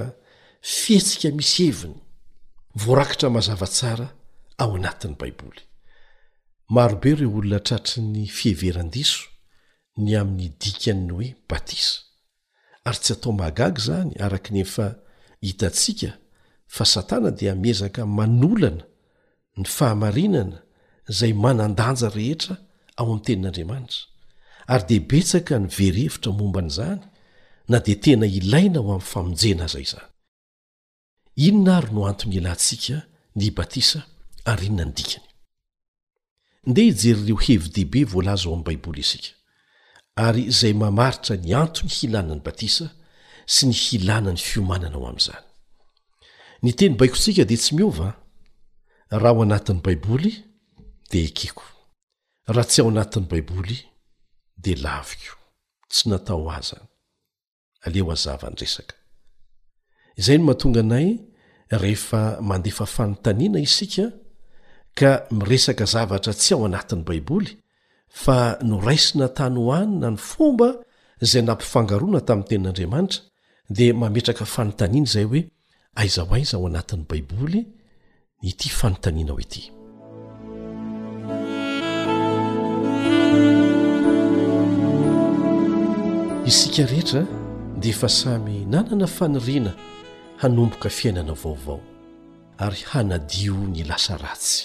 fihetsika 0.62 1.28
misy 1.36 1.64
heviny 1.66 1.96
voarakitra 2.82 3.28
mazavatsara 3.36 4.08
ao 4.60 4.70
anatin'ny 4.76 5.14
baiboly 5.20 5.62
marobe 6.74 7.08
ireo 7.12 7.30
olona 7.38 7.60
tratry 7.66 8.00
ny 8.02 8.24
fiheveran-diso 8.38 9.22
ny 10.04 10.10
amin'ny 10.20 10.50
dikan 10.60 10.98
ny 11.06 11.12
hoe 11.16 11.28
batisa 11.50 11.96
ary 12.88 12.98
tsy 13.02 13.12
atao 13.14 13.32
mahagagy 13.38 13.78
zany 13.88 14.10
araka 14.24 14.50
nefa 14.56 14.86
hitantsika 15.46 16.10
fa 16.74 16.84
satana 16.94 17.30
dia 17.38 17.50
hamezaka 17.54 18.02
manolana 18.18 18.84
ny 19.60 19.64
fahamarinana 19.76 20.58
zay 21.18 21.32
manandanja 21.44 22.08
rehetra 22.18 22.54
ao 22.98 23.04
ami'ny 23.08 23.20
tenin'andriamanitra 23.26 24.02
ary 24.72 24.84
de 24.90 24.96
betsaka 25.10 25.54
ny 25.62 25.66
verhevitra 25.78 26.30
mombanyizany 26.38 27.02
na 27.70 27.76
dia 27.84 27.96
tena 28.04 28.26
ilaina 28.38 28.78
ho 28.84 28.88
ami'ny 28.92 29.06
famonjena 29.12 29.66
zay 29.74 29.84
izany 29.88 30.08
inona 31.46 31.72
ary 31.78 31.90
no 31.94 32.00
antony 32.10 32.34
ilantsika 32.40 32.96
ny 33.38 33.44
batisa 33.58 34.00
ary 34.52 34.64
innandikanynde 34.70 36.80
ijerrohevideibelzobaibl 36.90 38.92
ary 40.16 40.42
izay 40.50 40.72
mamaritra 40.72 41.36
ny 41.36 41.50
anto 41.62 41.80
ny 41.86 41.92
hilanany 41.98 42.40
batisa 42.46 42.86
sy 43.52 43.62
ny 43.68 43.74
hilana 43.84 44.30
ny 44.32 44.40
fiomanana 44.48 44.96
ao 44.98 45.06
amin'izany 45.10 45.44
ny 46.64 46.70
teny 46.78 46.94
baikonsika 46.98 47.42
dia 47.48 47.60
tsy 47.60 47.72
miova 47.76 48.08
raha 49.20 49.30
ao 49.34 49.42
anatin'ny 49.46 49.82
baiboly 49.86 50.32
dea 51.12 51.24
ekiko 51.30 51.64
raha 52.54 52.68
tsy 52.70 52.78
ao 52.82 52.88
anatin'ny 52.92 53.28
baiboly 53.32 53.78
di 54.62 54.72
laviko 54.84 55.36
tsy 55.92 56.04
natao 56.10 56.48
azany 56.56 56.88
aleo 57.84 58.10
azavany 58.14 58.56
resaka 58.64 58.96
izay 60.20 60.36
no 60.40 60.44
mahatonganay 60.48 61.08
rehefa 61.80 62.20
mandefa 62.48 62.84
fanontaniana 62.94 63.58
isika 63.68 64.04
ka 64.98 65.10
miresaka 65.38 65.84
zavatra 65.92 66.32
tsy 66.40 66.50
ao 66.56 66.62
anatin'ny 66.68 67.04
baiboly 67.08 67.50
fa 68.22 68.58
noraisina 68.70 69.26
tany 69.38 69.56
ho 69.64 69.72
any 69.80 69.92
na 70.02 70.08
ny 70.14 70.18
fomba 70.30 70.68
izay 71.24 71.42
nampifangaroana 71.46 72.20
tamin'ny 72.28 72.46
tenin'andriamanitra 72.50 73.20
dia 73.76 73.92
mametraka 74.02 74.44
fanontaniana 74.54 75.06
izay 75.10 75.24
hoe 75.30 75.40
aiza 76.00 76.20
ho 76.26 76.30
aiza 76.36 76.54
ao 76.56 76.64
anatin'y 76.70 77.04
baiboly 77.10 77.60
nity 78.42 78.68
fanontaniana 78.80 79.32
ho 79.34 79.38
ety 79.44 79.62
isika 86.50 86.82
rehetra 86.90 87.22
dia 87.82 87.92
efa 87.96 88.08
samy 88.20 88.56
nanana 88.72 89.06
faniriana 89.18 89.72
hanomboka 90.42 90.88
fiainana 90.98 91.34
vaovao 91.42 91.80
ary 92.64 92.82
hanadio 92.90 93.54
ny 93.72 93.80
lasa 93.90 94.12
ratsy 94.24 94.56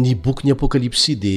ny 0.00 0.08
bokyny 0.22 0.50
apôkalipsy 0.54 1.12
di 1.24 1.36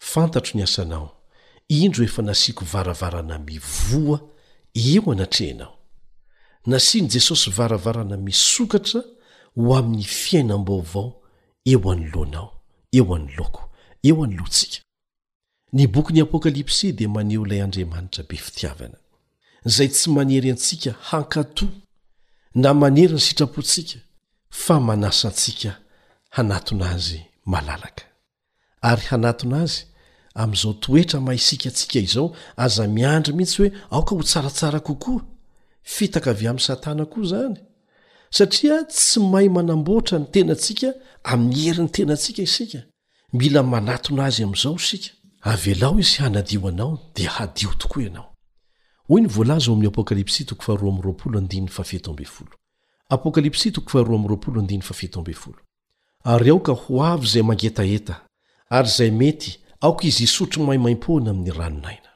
fantatro 0.00 0.50
niasanao 0.54 1.12
indro 1.68 2.04
efa 2.04 2.22
nasiko 2.22 2.64
varavarana 2.64 3.38
mivoa 3.38 4.20
eo 4.74 5.12
anatrehnao 5.12 5.78
nasiany 6.66 7.08
jesosy 7.12 7.50
varavarana 7.50 8.16
misokatra 8.16 9.02
ho 9.56 9.74
amin'ny 9.76 10.04
fiainambovao 10.04 11.22
eo 11.64 11.80
anyloanao 11.92 12.52
eo 12.92 13.14
anyloko 13.14 13.70
eo 14.04 14.24
anylohntsika 14.24 14.82
ny 15.72 15.86
bokyny 15.86 16.20
apokalypsy 16.22 16.92
dia 16.92 17.08
maneho 17.08 17.46
ilay 17.46 17.62
andriamanitra 17.62 18.24
be 18.28 18.36
fitiavana 18.36 18.98
zay 19.64 19.88
tsy 19.88 20.10
maneryantsika 20.10 20.92
hankatò 21.10 21.66
na 22.54 22.74
manery 22.74 23.14
ny 23.14 23.20
sitrapontsika 23.20 23.98
fa 24.50 24.80
manasa 24.80 25.28
antsika 25.28 25.80
hanatona 26.30 26.90
azy 26.90 27.20
ary 28.82 29.02
hanatona 29.08 29.60
azy 29.62 29.86
amyizao 30.34 30.72
toetra 30.84 31.20
maha 31.20 31.38
sikantsika 31.38 31.98
izao 32.00 32.32
aza 32.56 32.84
miandry 32.96 33.32
mihitsy 33.34 33.56
hoe 33.60 33.72
aoka 33.90 34.14
ho 34.16 34.22
tsaratsara 34.22 34.80
kokoa 34.80 35.20
fitaka 35.82 36.30
avy 36.30 36.46
amy 36.50 36.60
satana 36.68 37.04
koa 37.12 37.24
zany 37.30 37.56
satria 38.36 38.76
tsy 38.90 39.20
mahay 39.30 39.48
manamboatra 39.56 40.16
ny 40.18 40.26
tenantsika 40.34 40.88
amy 41.32 41.52
eriny 41.68 41.88
tenantsika 41.96 42.42
isika 42.48 42.80
mila 43.38 43.60
manatona 43.72 44.22
azy 44.28 44.42
amzao 44.48 44.76
sika 44.88 45.10
avlao 45.50 45.96
iz 45.98 46.20
anadinaod 46.20 47.16
aditokoa 47.26 48.26
anao20 54.66 55.54
ary 56.26 56.50
aoka 56.50 56.72
ho 56.72 57.04
avy 57.12 57.24
izay 57.26 57.42
mangetaheta 57.46 58.16
ary 58.76 58.88
izay 58.88 59.10
mety 59.10 59.52
aoka 59.80 60.04
izy 60.06 60.24
hisotro 60.26 60.62
mahimai-pona 60.64 61.30
amin'ny 61.30 61.52
ranonaina 61.58 62.10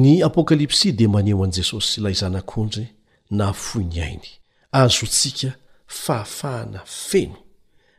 ny 0.00 0.22
apokalypsy 0.28 0.92
dia 0.92 1.08
maneho 1.08 1.42
an'i 1.44 1.52
jesosy 1.58 2.00
ilay 2.00 2.14
zanakondry 2.14 2.86
nahfoyny 3.30 3.98
ainy 4.06 4.28
azontsika 4.72 5.50
fahafahana 5.86 6.80
feno 6.84 7.36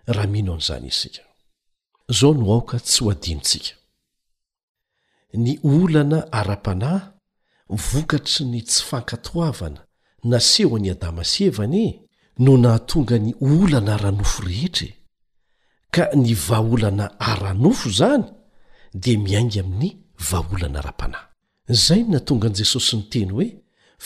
raha 0.08 0.28
mino 0.28 0.54
an'izany 0.54 0.88
izysika 0.88 1.22
izao 2.12 2.34
no 2.34 2.46
aoka 2.54 2.78
tsy 2.86 3.00
ho 3.04 3.12
adinontsika 3.12 3.70
ny 5.44 5.60
olana 5.64 6.20
ara-panah 6.32 7.12
vokatry 7.70 8.46
ny 8.46 8.62
tsy 8.64 8.82
fankatoavana 8.90 9.82
naseho 10.24 10.76
any 10.78 10.90
adama 10.96 11.24
sevany 11.24 12.07
no 12.40 12.58
nahatonga 12.58 13.18
ny 13.20 13.34
olana 13.42 13.94
ara-nofo 13.96 14.44
rehetra 14.46 14.88
e. 14.88 14.94
ka 15.94 16.10
ny 16.16 16.36
vaolana 16.36 17.12
ara-nofo 17.20 17.90
zany 17.90 18.24
dia 18.94 19.18
miainga 19.20 19.62
amin'ny 19.64 19.96
vaolana 20.30 20.82
ra-panahy 20.86 21.28
zay 21.70 22.04
no 22.06 22.12
natongan'i 22.18 22.58
jesosy 22.62 22.96
nyteny 22.98 23.32
hoe 23.34 23.48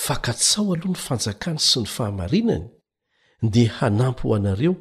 fakatsao 0.05 0.73
aloha 0.73 0.93
ny 0.95 0.99
fanjakany 1.07 1.59
sy 1.59 1.79
ny 1.83 1.89
fahamarinany 1.95 2.65
dia 3.53 3.69
hanampo 3.79 4.23
ho 4.29 4.35
anareo 4.35 4.75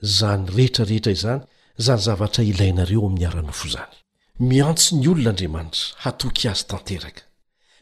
zany 0.00 0.48
rehetrarehetra 0.56 1.12
izany 1.12 1.42
zany 1.84 2.00
zavatra 2.06 2.44
ilainareo 2.50 3.06
amin'ny 3.06 3.26
ara-nofo 3.28 3.64
izany 3.68 3.94
miantso 4.48 4.96
ny 4.96 5.08
olonaandriamanitra 5.12 5.88
hatoky 6.04 6.48
azy 6.48 6.64
tanteraka 6.72 7.22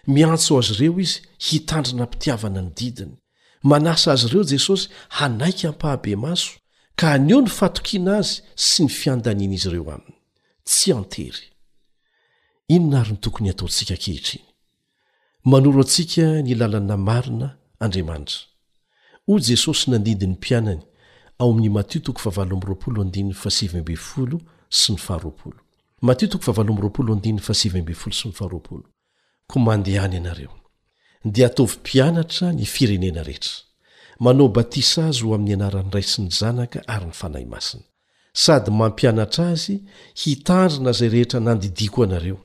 miantso 0.07 0.51
azy 0.59 0.75
ireo 0.75 0.99
izy 1.01 1.23
hitandrina 1.39 2.05
mpitiavana 2.11 2.63
ny 2.63 2.71
didiny 2.77 3.15
manasa 3.63 4.11
azy 4.13 4.27
ireo 4.27 4.43
jesosy 4.53 4.89
hanaiky 5.17 5.67
hampahabe 5.67 6.17
maso 6.25 6.53
ka 6.99 7.07
haneo 7.13 7.41
ny 7.41 7.49
fatokiana 7.51 8.17
azy 8.19 8.43
sy 8.55 8.83
ny 8.85 8.89
fiandaniana 8.91 9.55
izy 9.55 9.69
ireo 9.69 9.91
aminy 9.93 10.15
tsy 10.67 10.93
antery 10.93 11.39
inona 12.69 13.01
ary 13.01 13.11
ny 13.13 13.17
tokony 13.21 13.51
ataontsika 13.51 13.97
kehitriny 13.97 14.47
manoro 15.45 15.81
antsika 15.83 16.43
ny 16.43 16.55
lalana 16.55 16.97
marina 16.97 17.49
andriamanitra 17.81 18.41
hoy 19.27 19.41
jesosy 19.43 19.91
nandidiny 19.91 20.33
mpianany 20.37 20.83
ao 21.39 21.51
amin'ny 21.53 21.71
makomandeany 29.49 30.17
anareo 30.17 30.62
oreo 34.23 34.49
batsa 34.49 35.05
azy 35.09 35.25
oam'ny 35.27 35.55
anarany 35.55 35.91
raisyny 35.93 36.31
zanaka 36.31 36.83
ary 36.87 37.07
nyfanahy 37.07 37.47
masina 37.47 37.85
sady 38.35 38.71
mampianatra 38.71 39.45
azy 39.55 39.75
hitanrina 40.21 40.93
zay 40.93 41.09
rehetra 41.09 41.41
nandidiko 41.41 42.03
anareo 42.05 42.39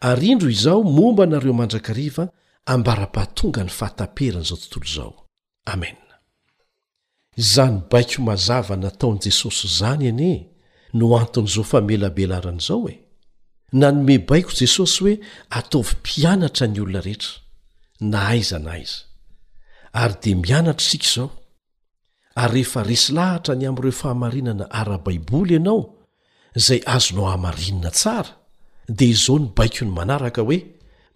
ar 0.00 0.18
indro 0.22 0.48
izao 0.50 0.82
momba 0.82 1.24
anareo 1.24 1.52
mandrakariva 1.52 2.24
ambarapahtonga 2.72 3.64
ny 3.64 3.70
fahataperany 3.78 4.42
zao 4.48 4.58
tonto 4.66 4.88
zoaezny 4.94 5.96
bik 7.92 8.10
mazv 8.18 8.68
nataony 8.84 9.18
jesosy 9.24 9.68
zany 9.68 10.46
aoeblanao 10.94 12.88
e 12.92 12.94
nanome 13.72 14.18
baiko 14.18 14.50
jesosy 14.60 15.02
oe 15.04 15.14
atovy 15.50 15.90
pianatra 16.02 16.66
ny 16.66 16.78
olona 16.80 17.00
rehetra 17.00 17.43
na 18.10 18.18
haiza 18.28 18.58
na 18.64 18.70
aiza 18.76 18.96
ary 20.02 20.14
dia 20.22 20.36
mianatra 20.36 20.84
isika 20.84 21.06
izao 21.10 21.30
ary 22.42 22.52
rehefa 22.54 22.80
resy 22.90 23.12
lahatra 23.16 23.54
ny 23.60 23.64
am'ireo 23.70 23.94
fahamarinana 24.00 24.64
ara-baiboly 24.80 25.52
ianao 25.58 25.80
izay 26.58 26.80
azonao 26.94 27.26
hahamarinina 27.28 27.90
tsara 27.98 28.32
dia 28.98 29.10
izao 29.14 29.36
ny 29.42 29.46
baiko 29.56 29.82
ny 29.86 29.92
manaraka 29.98 30.40
hoe 30.48 30.58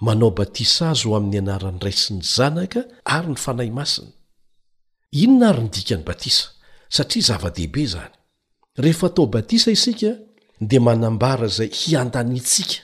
manao 0.07 0.31
batisa 0.39 0.85
azo 0.93 1.07
o 1.13 1.17
amin'ny 1.19 1.39
anaran'ny 1.43 1.81
rai 1.85 1.97
sy 2.03 2.11
ny 2.17 2.23
zanaka 2.37 2.81
ary 3.17 3.29
ny 3.33 3.39
fanahy 3.45 3.71
masiny 3.79 4.11
inona 5.23 5.47
ary 5.53 5.61
nydikany 5.67 6.03
batisa 6.09 6.45
satria 6.97 7.27
zava-dehibe 7.29 7.81
izany 7.87 8.15
rehefa 8.83 9.07
atao 9.11 9.25
batisa 9.35 9.69
isika 9.77 10.11
dia 10.69 10.81
manambara 10.89 11.45
izay 11.53 11.69
hiandanintsika 11.81 12.77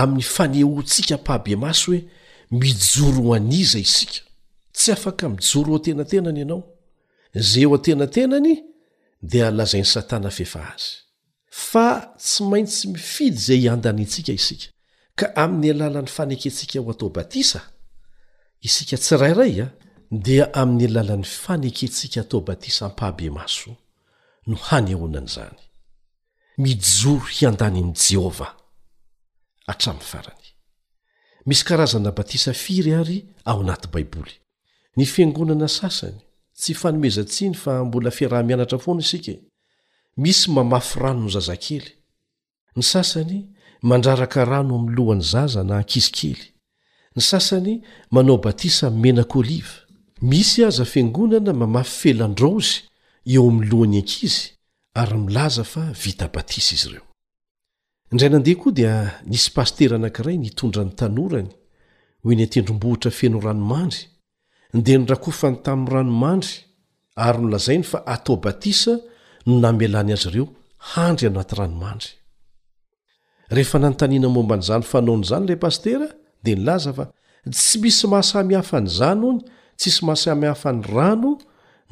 amin'ny 0.00 0.24
fanehontsika 0.34 1.14
mpahabe 1.20 1.54
masy 1.64 1.86
hoe 1.88 2.00
mijoro 2.52 3.22
ho 3.22 3.34
aniza 3.34 3.78
isika 3.78 4.20
tsy 4.76 4.92
afaka 4.96 5.26
mijoro 5.34 5.68
ho 5.72 5.76
atenatenany 5.80 6.38
ianao 6.40 6.60
zay 7.34 7.62
eo 7.64 7.74
atenatenany 7.78 8.54
dia 9.30 9.46
lazain'ny 9.58 9.86
satana 9.94 10.30
fehfa 10.38 10.60
azy 10.74 10.90
fa 11.70 11.88
tsy 12.18 12.42
maintsy 12.50 12.82
mifidy 12.94 13.38
zay 13.46 13.60
hian-danyntsika 13.64 14.32
isika 14.40 14.68
ka 15.18 15.26
amin'ny 15.42 15.70
alalan'ny 15.74 16.10
faneketsika 16.18 16.76
ho 16.84 16.90
atao 16.94 17.08
batisa 17.16 17.60
isika 18.68 18.96
tsirairay 19.02 19.54
a 19.64 19.66
dia 20.26 20.44
amin'ny 20.62 20.84
alalan'ny 20.90 21.24
fanekentsika 21.44 22.18
atao 22.24 22.40
batisa 22.48 22.80
hampahabe 22.84 23.28
maso 23.38 23.70
no 24.48 24.54
hany 24.68 24.90
aonan'izany 24.98 25.60
mijoro 26.64 27.26
hiandanin' 27.36 27.92
jehova 28.04 28.48
atramin'ny 29.72 30.08
farany 30.12 30.41
misy 31.46 31.64
karazana 31.64 32.10
batisa 32.12 32.52
firy 32.52 32.94
ary 32.94 33.24
ao 33.44 33.60
anaty 33.60 33.88
baiboly 33.92 34.32
ny 34.96 35.04
fiangonana 35.06 35.68
sasany 35.68 36.20
tsy 36.56 36.74
fanomezatsiny 36.74 37.54
fa 37.58 37.72
mbola 37.84 38.10
fiaraha-mianatra 38.18 38.78
foana 38.84 39.02
isika 39.06 39.32
e. 39.32 39.36
misy 40.22 40.50
mamafy 40.54 40.96
rano 41.02 41.22
ny 41.24 41.30
zazakely 41.36 41.90
ny 42.76 42.82
sasany 42.92 43.36
mandraraka 43.88 44.40
rano 44.50 44.74
amin'ny 44.78 44.96
lohan'ny 44.96 45.22
zaza 45.32 45.60
na 45.68 45.74
hankizi 45.82 46.12
kely 46.18 46.42
ny 47.16 47.22
sasany 47.30 47.72
manao 48.14 48.38
batisa 48.44 48.86
menak'oliva 49.02 49.74
misy 50.30 50.60
aza 50.68 50.84
fiangonana 50.92 51.52
mamafy 51.60 51.94
felandraozy 52.02 52.74
eo 53.32 53.42
amin'nylohany 53.50 53.98
ankizy 54.00 54.38
ary 55.00 55.18
milaza 55.26 55.64
fa 55.72 55.82
vita 56.02 56.26
batisa 56.34 56.72
izy 56.76 56.88
ireo 56.90 57.11
indray 58.12 58.30
nandeha 58.34 58.56
koa 58.62 58.72
dia 58.78 58.94
nisy 59.30 59.48
pastera 59.56 59.94
anankiray 59.98 60.36
nitondra 60.44 60.82
ny 60.86 60.92
tanorany 61.00 61.48
hoe 62.24 62.34
ny 62.36 62.42
antendrom-bohitra 62.46 63.10
feno 63.18 63.38
ranomandry 63.46 64.02
ndea 64.78 64.98
nyrakofa 65.02 65.46
ny 65.52 65.56
tamin'ny 65.64 65.92
ranomandry 65.96 66.52
ary 67.26 67.38
nolazainy 67.44 67.84
fa 67.92 67.98
atao 68.14 68.36
batisa 68.44 68.94
no 69.46 69.52
namialany 69.64 70.10
azy 70.16 70.26
ireo 70.30 70.46
handry 70.92 71.26
anaty 71.30 71.54
ranomandry 71.60 72.10
rehefa 73.54 73.76
nanontaniana 73.82 74.28
momba 74.36 74.54
nyizany 74.58 74.84
fanaon' 74.92 75.22
izany 75.26 75.44
lay 75.48 75.58
pastera 75.64 76.06
dia 76.44 76.54
nilaza 76.58 76.90
fa 76.96 77.04
tsy 77.54 77.76
misy 77.82 78.04
maasamihafa 78.12 78.76
ny 78.82 78.86
izano 78.92 79.28
ny 79.32 79.38
tsy 79.78 79.88
isy 79.90 80.00
mahasamihafa 80.06 80.68
ny 80.76 80.80
rano 80.94 81.30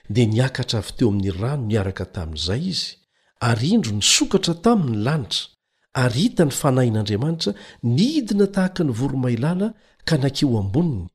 dia 0.13 0.25
niakatra 0.35 0.79
avy 0.83 0.91
teo 0.97 1.09
amin'ny 1.09 1.31
rano 1.41 1.63
niaraka 1.71 2.05
tamin'izay 2.15 2.63
izy 2.73 2.89
ary 3.49 3.67
indro 3.75 3.91
nysokatra 3.99 4.53
tamin'ny 4.65 4.99
lanitra 5.05 5.43
ary 6.03 6.19
hitany 6.25 6.53
fanahin'andriamanitra 6.61 7.51
nidina 7.97 8.45
tahaka 8.55 8.81
ny 8.87 8.91
voromahilala 8.99 9.67
ka 10.07 10.15
nankeo 10.21 10.57
amboniny 10.63 11.05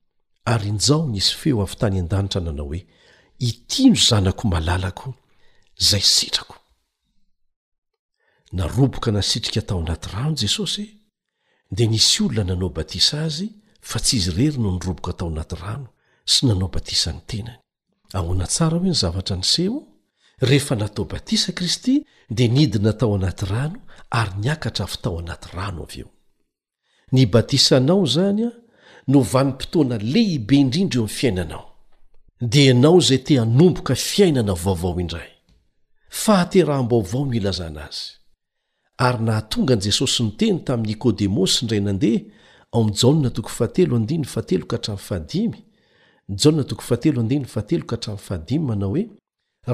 ary 0.52 0.66
inzao 0.74 1.02
nisy 1.12 1.32
feo 1.40 1.58
avy 1.64 1.76
tany 1.80 1.96
an-danitra 2.02 2.40
nanao 2.46 2.68
hoe 2.70 2.80
itinro 3.48 4.02
zanako 4.10 4.44
malalako 4.54 5.08
zay 5.88 6.04
sitrako 6.16 6.56
naroboka 8.58 9.08
nasitrika 9.16 9.60
tao 9.68 9.78
anaty 9.84 10.08
rano 10.14 10.34
jesosy 10.42 10.84
dia 11.76 11.86
nisy 11.94 12.16
olona 12.24 12.44
nanao 12.50 12.70
batisa 12.76 13.14
azy 13.26 13.46
fa 13.88 13.98
tsy 14.04 14.14
izy 14.18 14.30
rery 14.38 14.58
no 14.62 14.68
nyroboka 14.74 15.12
tao 15.18 15.26
anaty 15.32 15.56
rano 15.62 15.88
sy 16.32 16.40
nanao 16.48 16.68
batisany 16.76 17.20
tenany 17.30 17.60
aoana 18.14 18.46
tsara 18.46 18.76
hoe 18.76 18.88
nyzavatra 18.88 19.36
niseho 19.36 19.78
rehefa 20.40 20.74
natao 20.74 21.04
batisa 21.04 21.52
kristy 21.52 21.94
dia 22.36 22.48
nidina 22.48 22.92
tao 22.92 23.14
anaty 23.14 23.46
rano 23.46 23.80
ary 24.10 24.32
niakatra 24.40 24.86
fytao 24.92 25.18
anaty 25.18 25.48
rano 25.56 25.82
avy 25.86 26.00
eo 26.00 26.10
nibatisanao 27.12 28.04
zany 28.14 28.40
a 28.48 28.50
novanympotoana 29.12 29.96
lehibe 30.12 30.54
indrindra 30.62 30.98
io 30.98 31.02
amy 31.04 31.14
fiainanao 31.18 31.64
di 32.52 32.60
ianao 32.66 33.00
zay 33.00 33.18
te 33.26 33.34
hanomboka 33.38 33.94
fiainana 33.94 34.54
vaovao 34.64 35.00
indray 35.00 35.30
fa 36.08 36.32
hateraham-bavao 36.40 37.24
no 37.26 37.32
ilazanazy 37.38 38.02
ary 39.06 39.18
nahatongany 39.24 39.80
jesosy 39.84 40.22
niteny 40.22 40.58
tamy 40.66 40.86
nikodemosy 40.88 41.64
ndray 41.64 41.80
nad 41.80 42.02
anao 46.26 48.90
hoe 48.90 49.02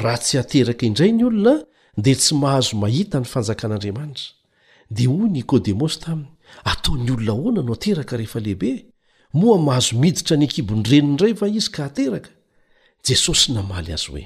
raha 0.02 0.18
tsy 0.24 0.36
hateraka 0.40 0.82
indray 0.88 1.12
ny 1.18 1.22
olona 1.28 1.54
dia 2.04 2.16
tsy 2.20 2.32
mahazo 2.42 2.72
mahita 2.82 3.16
ny 3.22 3.26
fanjakan'andriamanitra 3.34 4.24
dia 4.96 5.08
hoy 5.12 5.28
nikodemosy 5.36 5.98
taminy 6.04 6.28
ataony 6.70 7.08
olona 7.14 7.30
ahoana 7.34 7.60
no 7.66 7.72
ateraka 7.78 8.14
rehefalehibe 8.20 8.70
moa 9.40 9.58
mahazo 9.66 9.92
miditra 10.02 10.34
niakibondreni 10.40 11.06
indray 11.12 11.32
va 11.40 11.46
izy 11.58 11.70
ka 11.74 11.80
hateraka 11.88 12.30
jesosy 13.06 13.46
namaly 13.56 13.90
azy 13.96 14.06
hoe 14.12 14.24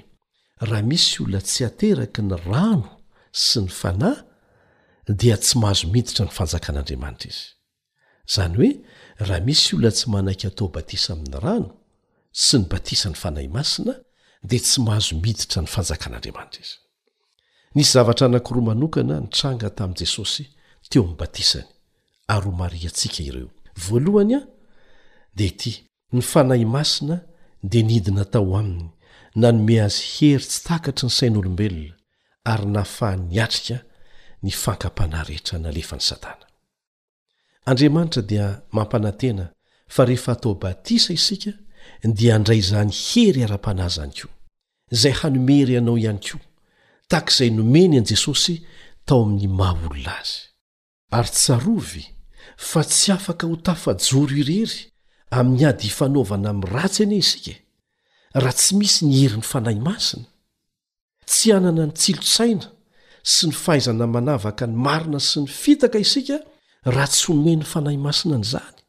raha 0.69 0.83
misy 0.91 1.13
olona 1.23 1.41
tsy 1.49 1.61
ateraka 1.71 2.21
ny 2.29 2.35
rano 2.51 2.89
sy 3.47 3.59
ny 3.65 3.69
fanahy 3.81 4.19
dia 5.21 5.37
tsy 5.45 5.55
mahazo 5.63 5.85
miditra 5.95 6.23
ny 6.27 6.33
fanjakan'andriamanitra 6.39 7.29
izy 7.33 7.45
zany 8.35 8.55
hoe 8.61 8.71
raha 9.29 9.43
misy 9.49 9.69
olona 9.75 9.91
tsy 9.97 10.05
manaiky 10.13 10.45
atao 10.51 10.67
batisa 10.75 11.11
amin'ny 11.15 11.39
rano 11.47 11.69
sy 12.39 12.59
ny 12.61 12.65
batisany 12.69 13.15
fanahy 13.17 13.49
masina 13.49 13.95
dia 14.45 14.61
tsy 14.61 14.81
mahazo 14.85 15.15
miditra 15.21 15.63
ny 15.65 15.69
fanjakan'andriamanitra 15.73 16.61
izy 16.61 16.75
nisy 17.75 17.93
zavatra 17.93 18.27
anankoroa 18.29 18.65
manokana 18.69 19.15
nytranga 19.21 19.69
tamin'i 19.79 20.01
jesosy 20.05 20.45
teo 20.91 21.03
amin'ny 21.03 21.19
batisany 21.19 21.67
ary 22.35 22.45
ho 22.51 22.53
maria 22.61 22.89
antsika 22.91 23.23
ireo 23.29 23.49
voalohany 23.87 24.35
ao 24.37 24.43
dia 25.37 25.47
ity 25.49 25.87
ny 26.13 26.21
fanahy 26.23 26.65
masina 26.65 27.21
dia 27.63 27.83
nidina 27.83 28.25
tao 28.25 28.57
aminy 28.61 28.91
nanome 29.35 29.81
azy 29.83 30.05
hery 30.17 30.45
tsy 30.45 30.63
takatry 30.69 31.07
ny 31.07 31.11
sain'olombelona 31.13 31.95
ary 32.45 32.67
nahfah 32.67 33.17
niatrika 33.19 33.79
ny 34.43 34.51
fankampana 34.53 35.25
rehetra 35.25 35.59
nalefa 35.59 35.97
ny 35.97 36.03
satana 36.05 36.45
andriamanitra 37.65 38.23
dia 38.23 38.61
mampanantena 38.73 39.55
fa 39.89 40.05
rehefa 40.05 40.33
atao 40.37 40.55
batisa 40.55 41.13
isika 41.17 41.51
dia 42.03 42.37
andray 42.37 42.61
zany 42.71 42.91
hery 43.09 43.41
ara-panaza 43.47 44.01
any 44.07 44.13
koa 44.21 44.35
izay 44.95 45.13
hanomery 45.21 45.73
ianao 45.77 45.97
ihany 46.03 46.21
koa 46.25 46.41
tahakaizay 47.11 47.51
nomeny 47.59 47.97
an'i 48.01 48.07
jesosy 48.11 48.55
tao 49.09 49.21
amin'ny 49.25 49.49
maha 49.61 49.87
olona 49.91 50.15
azy 50.21 50.37
ary 51.17 51.31
tsarovy 51.39 52.05
fa 52.69 52.81
tsy 52.91 53.09
afaka 53.17 53.45
ho 53.51 53.57
tafajoro 53.67 54.35
irery 54.43 54.79
amin'ny 55.39 55.65
ady 55.71 55.85
hifanaovana 55.89 56.49
amin'ny 56.53 56.73
ratsy 56.83 57.03
ani 57.07 57.17
isika 57.25 57.53
e. 57.57 57.63
raha 58.43 58.57
tsy 58.61 58.73
misy 58.81 59.03
ny 59.09 59.15
heryn'ny 59.23 59.47
fanahy 59.53 59.81
masina 59.89 60.29
tsy 61.31 61.47
hanana 61.55 61.83
ny 61.87 61.93
tsilotsaina 62.01 62.67
sy 63.33 63.43
ny 63.49 63.55
fahaizana 63.65 64.05
manavaka 64.15 64.65
ny 64.71 64.77
marina 64.87 65.19
sy 65.29 65.37
ny 65.45 65.49
fitaka 65.63 65.99
isika 66.07 66.37
raha 66.95 67.09
tsy 67.13 67.23
homeny 67.33 67.65
fanahy 67.73 67.99
masina 68.07 68.37
nyizany 68.41 68.81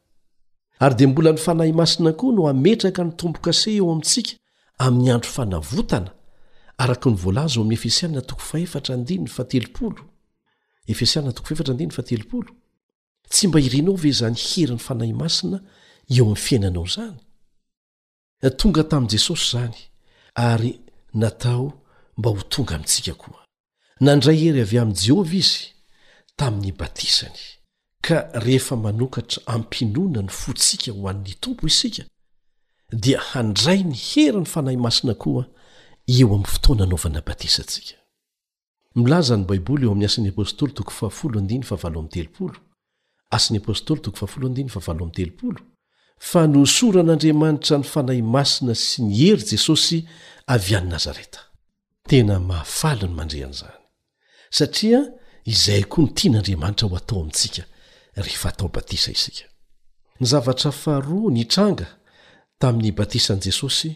ary 0.80 0.94
dia 0.94 1.08
mbola 1.08 1.32
ny 1.32 1.38
fanahy 1.38 1.72
masina 1.72 2.12
koa 2.12 2.32
no 2.32 2.42
hametraka 2.46 3.04
ny 3.04 3.10
tombo-kase 3.18 3.70
eo 3.78 3.86
amintsika 3.92 4.32
amin'ny 4.84 5.10
andro 5.14 5.30
fanavotana 5.38 6.10
araka 6.82 7.08
ny 7.10 7.16
voalazo 7.22 7.56
o 7.60 7.62
amin'ny 7.62 7.74
efesianina 7.78 8.22
too 8.28 8.36
faerefesiaa 8.36 9.28
tsy 13.30 13.46
mba 13.48 13.58
irinao 13.66 13.94
ve 14.02 14.10
zany 14.20 14.36
heryny 14.50 14.78
fanahy 14.88 15.12
masina 15.22 15.58
eo 15.60 15.62
amin'ny 16.24 16.36
fiainanao 16.46 16.84
izany 16.90 17.16
tonga 18.60 18.82
tamin'i 18.90 19.10
jesosy 19.14 19.44
zany 19.52 19.76
ary 20.34 20.72
natao 21.20 21.66
mba 22.18 22.28
ho 22.34 22.42
tonga 22.52 22.74
amintsika 22.76 23.14
koa 23.22 23.40
nandray 24.06 24.36
hery 24.42 24.60
avy 24.64 24.76
amin'i 24.82 25.00
jehovah 25.06 25.34
izy 25.40 25.60
tamin'ny 26.38 26.70
batisany 26.80 27.42
ka 28.02 28.28
rehefa 28.44 28.76
manokatra 28.82 29.42
ampinoana 29.56 30.20
ny 30.26 30.30
fontsika 30.40 30.90
ho 30.96 31.02
anny 31.12 31.34
tompo 31.42 31.64
isika 31.66 32.02
dia 33.02 33.20
handray 33.32 33.80
ny 33.84 33.94
hera 34.08 34.40
ny 34.40 34.46
fanahy 34.54 34.76
masina 34.86 35.14
koa 35.22 35.44
eo 36.18 36.28
amy 36.36 36.48
fotoanaanaovana 36.54 37.20
batisantsikalzany 37.28 39.44
baibol 39.50 39.80
eo 39.82 39.94
fa 46.30 46.42
nohsoran'andriamanitra 46.54 47.76
ny 47.78 47.84
fanahy 47.94 48.22
masina 48.36 48.74
sy 48.74 49.02
nihery 49.02 49.42
jesosy 49.50 49.98
avy 50.54 50.74
any 50.76 50.88
nazareta 50.94 51.40
tena 52.08 52.34
mahafali 52.40 53.04
ny 53.08 53.14
mandreany 53.18 53.54
zany 53.60 53.80
satria 54.50 55.00
izay 55.44 55.82
koa 55.92 56.02
notian'andriamanitra 56.06 56.84
ho 56.88 56.96
atao 56.98 57.18
amintsika 57.20 57.62
ny 60.20 60.26
zavatra 60.26 60.72
fahroa 60.72 61.30
ny 61.32 61.44
tranga 61.46 61.86
tamin'ny 62.60 62.90
batisan'i 62.98 63.42
jesosy 63.46 63.90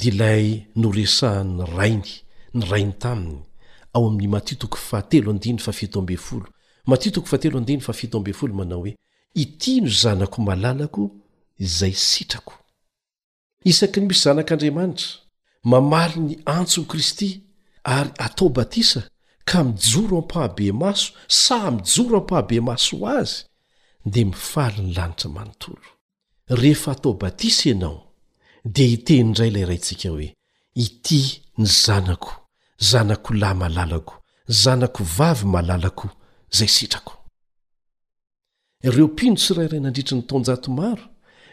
dia 0.00 0.10
ilay 0.12 0.46
noresanny 0.82 1.62
rainy 1.78 2.12
ny 2.54 2.62
rainy 2.70 2.94
taminy 3.02 3.42
ao 3.94 4.06
amin'ny 4.08 4.28
matitoko 4.28 4.76
fatelo 4.76 5.30
andiny 5.30 5.58
fafito 5.58 5.98
ambey 6.00 6.16
folo 6.16 6.46
matitoko 6.86 7.26
fatelo 7.26 7.58
andiny 7.58 7.80
fafito 7.80 8.18
abe 8.18 8.32
folo 8.32 8.54
manao 8.54 8.78
hoe 8.80 8.96
itino 9.34 9.88
zanako 9.88 10.42
malalako 10.42 11.10
izay 11.58 11.92
sitrako 11.94 12.54
isaky 13.64 14.00
ny 14.00 14.06
misy 14.08 14.22
zanak'andriamanitra 14.24 15.06
mamari 15.64 16.20
ny 16.20 16.34
antso 16.46 16.82
kristy 16.84 17.40
ary 17.84 18.10
atao 18.18 18.48
batisa 18.48 19.02
ka 19.44 19.64
mijoro 19.64 20.18
ampahabe 20.18 20.72
maso 20.72 21.12
sa 21.28 21.70
mijoro 21.70 22.18
ampahabe 22.20 22.60
maso 22.60 23.06
azy 23.08 23.44
rehefa 26.50 26.92
atao 26.92 27.12
batisa 27.12 27.68
ianao 27.68 28.12
dia 28.64 28.86
hiteniindray 28.86 29.48
ilayraintsika 29.48 30.08
hoe 30.08 30.34
ity 30.74 31.42
ny 31.58 31.64
zanako 31.66 32.48
zanako 32.78 33.34
lahy 33.34 33.54
malalako 33.58 34.22
zanako 34.48 35.04
vavy 35.04 35.44
malalako 35.46 36.08
zay 36.50 36.68
sitrako 36.68 37.14
ireo 38.82 39.08
pinosyrairai 39.08 39.80
nandritry 39.80 40.16
ny 40.16 40.22
taonj 40.22 40.48
maro 40.68 41.02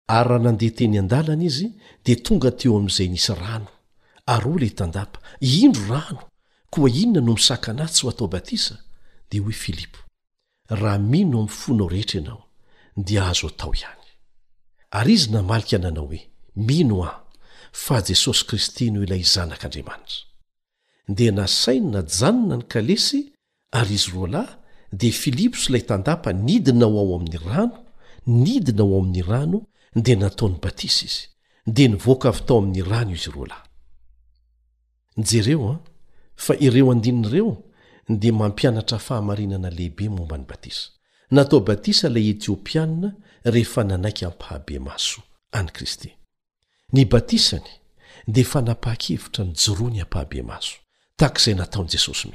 raha 0.08 0.40
nandeha 0.46 0.72
teny 0.78 0.96
an-dalana 1.02 1.44
izy 1.50 1.68
dia 2.06 2.18
tonga 2.26 2.50
teo 2.60 2.72
amiizay 2.80 3.08
nisy 3.14 3.34
rano 3.42 3.70
ary 4.34 4.50
o 4.54 4.58
le 4.62 4.70
tandapa 4.80 5.18
indro 5.62 5.84
rano 5.96 6.22
koa 6.74 6.90
inona 7.02 7.22
no 7.26 7.34
misaka 7.38 7.70
nazy 7.78 7.94
tsy 7.96 8.04
ho 8.06 8.10
atao 8.14 8.28
batisa 8.34 8.76
dia 9.30 9.42
hoe 9.46 9.52
filipo 9.64 10.00
raha 10.82 10.98
mino 11.12 11.38
am 11.44 11.48
fonao 11.60 11.88
rehetry 11.94 12.18
ianao 12.20 12.42
di 13.06 13.18
ahazo 13.18 13.48
atao 13.48 13.74
ihany 13.76 13.99
ary 14.98 15.14
izy 15.14 15.32
namalika 15.34 15.78
nanao 15.78 16.06
hoe 16.08 16.20
mino 16.68 17.04
a 17.04 17.12
fa 17.84 17.98
jesosy 18.08 18.42
kristy 18.48 18.86
no 18.94 19.00
ilay 19.06 19.24
zanak'andriamanitra 19.34 20.20
dia 21.18 21.32
nasainyna 21.40 22.02
janona 22.18 22.56
ny 22.60 22.64
kalesy 22.74 23.20
ary 23.80 23.94
izy 24.00 24.12
ro 24.16 24.26
lahy 24.34 24.54
dia 25.00 25.14
filiposy 25.24 25.66
ilay 25.70 25.84
tandapa 25.90 26.30
nidina 26.48 26.86
ho 26.92 26.98
ao 27.04 27.14
ami'ny 27.18 27.38
rano 27.48 27.76
nidina 28.44 28.84
ho 28.84 28.92
ao 28.94 29.00
amin'nyrano 29.02 29.58
dia 30.06 30.16
nataony 30.24 30.56
batisa 30.64 31.02
izy 31.10 31.24
dea 31.76 31.88
nivoaka 31.94 32.28
avy 32.32 32.42
tao 32.48 32.58
ami'ny 32.62 32.82
rano 32.92 33.12
izy 33.18 33.30
iro 33.32 33.46
lahy 33.52 33.66
jereoa 35.30 35.76
fa 36.46 36.54
ireo 36.66 36.88
adinreo 36.96 37.52
de 38.22 38.30
mampianatra 38.40 38.98
fahamarinana 39.08 39.70
lehibe 39.78 40.06
momba 40.16 40.36
ny 40.42 40.46
batisa 40.52 40.84
natao 41.36 41.60
batisa 41.68 42.06
ilay 42.10 42.28
etiopiana 42.34 43.10
nanaiky 43.46 44.26
amphabe 44.26 44.80
maso 44.80 45.22
anykristynbatisany 45.52 47.70
defa 48.28 48.62
napakevitra 48.62 49.44
nijorony 49.46 50.02
ampahabe 50.02 50.42
maso 50.44 50.74
tza 51.18 51.52
ntaoesosy 51.54 52.28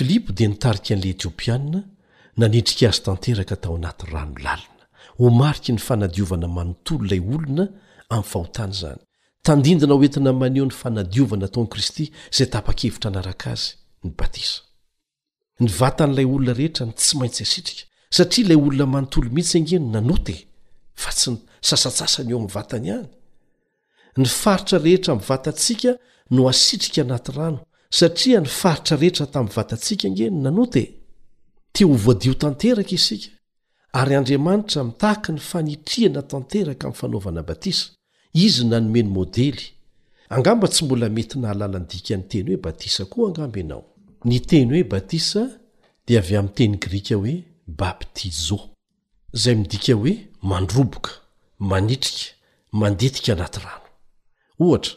nitaikyanlaetipiana 0.00 1.82
nanitriky 2.36 2.86
azy 2.86 3.02
tanteraka 3.02 3.56
tao 3.56 3.76
anaty 3.76 4.06
rano 4.12 4.34
lalina 4.44 4.84
ho 5.18 5.30
mariky 5.30 5.72
ny 5.72 5.78
fanadiovana 5.78 6.48
manontolo 6.48 7.04
lay 7.10 7.20
olona 7.20 7.68
am 8.08 8.22
fahotany 8.22 8.72
zany 8.72 8.98
tandindina 9.42 9.94
hoetina 9.94 10.32
maneo 10.32 10.64
ny 10.64 10.70
fanadiovanataony 10.70 11.68
kristy 11.68 12.12
zay 12.30 12.46
tapakevitra 12.46 13.10
anaraka 13.10 13.50
azy 13.52 13.74
nybatisa 14.04 14.62
ny 15.62 15.68
vatan'ilay 15.70 16.26
olona 16.26 16.52
rehetra 16.56 16.86
ny 16.86 16.92
tsy 16.96 17.14
maintsy 17.18 17.42
asitrika 17.44 17.84
satria 18.16 18.42
ilay 18.46 18.58
olona 18.66 18.84
manontolo 18.94 19.28
mihitsy 19.36 19.56
angeny 19.58 19.86
nanote 19.94 20.36
fa 21.02 21.10
tsy 21.18 21.30
sasatsasany 21.68 22.30
eo 22.32 22.38
amny 22.40 22.52
vatany 22.56 22.88
any 22.98 23.06
ny 24.22 24.28
faritra 24.42 24.78
rehetra 24.86 25.16
mvatantsika 25.20 25.90
no 26.34 26.40
asitrika 26.52 27.00
anaty 27.04 27.30
rano 27.38 27.58
satria 27.98 28.38
ny 28.44 28.50
faritra 28.60 28.94
rehetra 29.02 29.26
tami'ny 29.34 29.54
vatantsika 29.58 30.06
ngeny 30.14 30.36
nanote 30.46 30.82
te 31.74 31.82
o 31.92 31.94
voadio 32.04 32.34
tanteraka 32.42 32.92
isika 32.98 33.28
ary 34.00 34.14
andriamanitra 34.20 34.84
mitahaka 34.88 35.28
ny 35.34 35.40
fanitriana 35.50 36.22
tanteraka 36.32 36.82
ami'ny 36.88 36.98
fanaovana 37.00 37.42
batisa 37.48 37.84
izy 38.44 38.62
nanomeny 38.72 39.08
modely 39.16 39.64
angamba 40.36 40.66
tsy 40.70 40.80
mbola 40.84 41.06
mety 41.16 41.34
na 41.38 41.48
halalany 41.50 41.86
dika 41.90 42.14
ny 42.16 42.24
teny 42.30 42.46
hoe 42.50 42.56
batisa 42.66 43.02
oa 43.10 43.88
nyteny 44.24 44.70
hoe 44.70 44.84
batisa 44.84 45.48
dia 46.08 46.18
avy 46.20 46.36
amiteny 46.36 46.78
grika 46.78 47.14
hoe 47.14 47.44
baptizo 47.66 48.58
zay 49.32 49.54
midika 49.54 49.94
hoe 49.94 50.28
mandroboka 50.42 51.10
manitrika 51.58 52.32
mandetika 52.80 53.32
anaty 53.32 53.60
rano 53.64 53.86
ohatra 54.60 54.94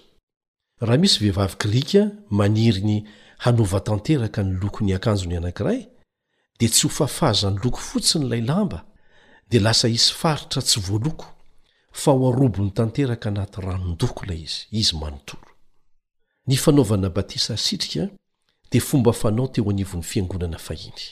raha 0.81 0.97
misy 0.97 1.19
vehivavy 1.19 1.55
grika 1.59 2.11
maniriny 2.29 3.07
hanova 3.37 3.79
tanteraka 3.79 4.43
ny 4.43 4.53
loko 4.61 4.83
ny 4.85 4.95
akanjony 4.95 5.37
anankiray 5.37 5.85
dia 6.59 6.69
tsy 6.69 6.87
ho 6.87 6.89
fafazany 6.89 7.59
loko 7.63 7.77
fotsiny 7.79 8.25
ilay 8.25 8.41
lamba 8.41 8.85
dia 9.49 9.61
lasa 9.61 9.87
hisy 9.87 10.13
faritra 10.13 10.61
tsy 10.61 10.79
voaloko 10.79 11.25
fa 11.91 12.11
ho 12.11 12.33
arobony 12.33 12.71
tanteraka 12.71 13.29
anaty 13.29 13.61
ranondokola 13.61 14.33
izy 14.33 14.59
izy 14.71 14.95
manontoloa 14.97 15.51
dia 18.71 18.81
fomba 18.89 19.11
fanao 19.21 19.47
teo 19.53 19.69
anivon'ny 19.69 20.03
fiangonana 20.11 20.57
fahiny 20.67 21.03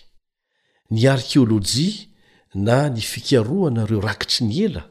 ny 0.92 1.02
arkeolôjia 1.08 2.08
na 2.56 2.78
nifikaroanareo 2.96 4.00
rakitry 4.02 4.46
ny 4.48 4.58
ela 4.66 4.84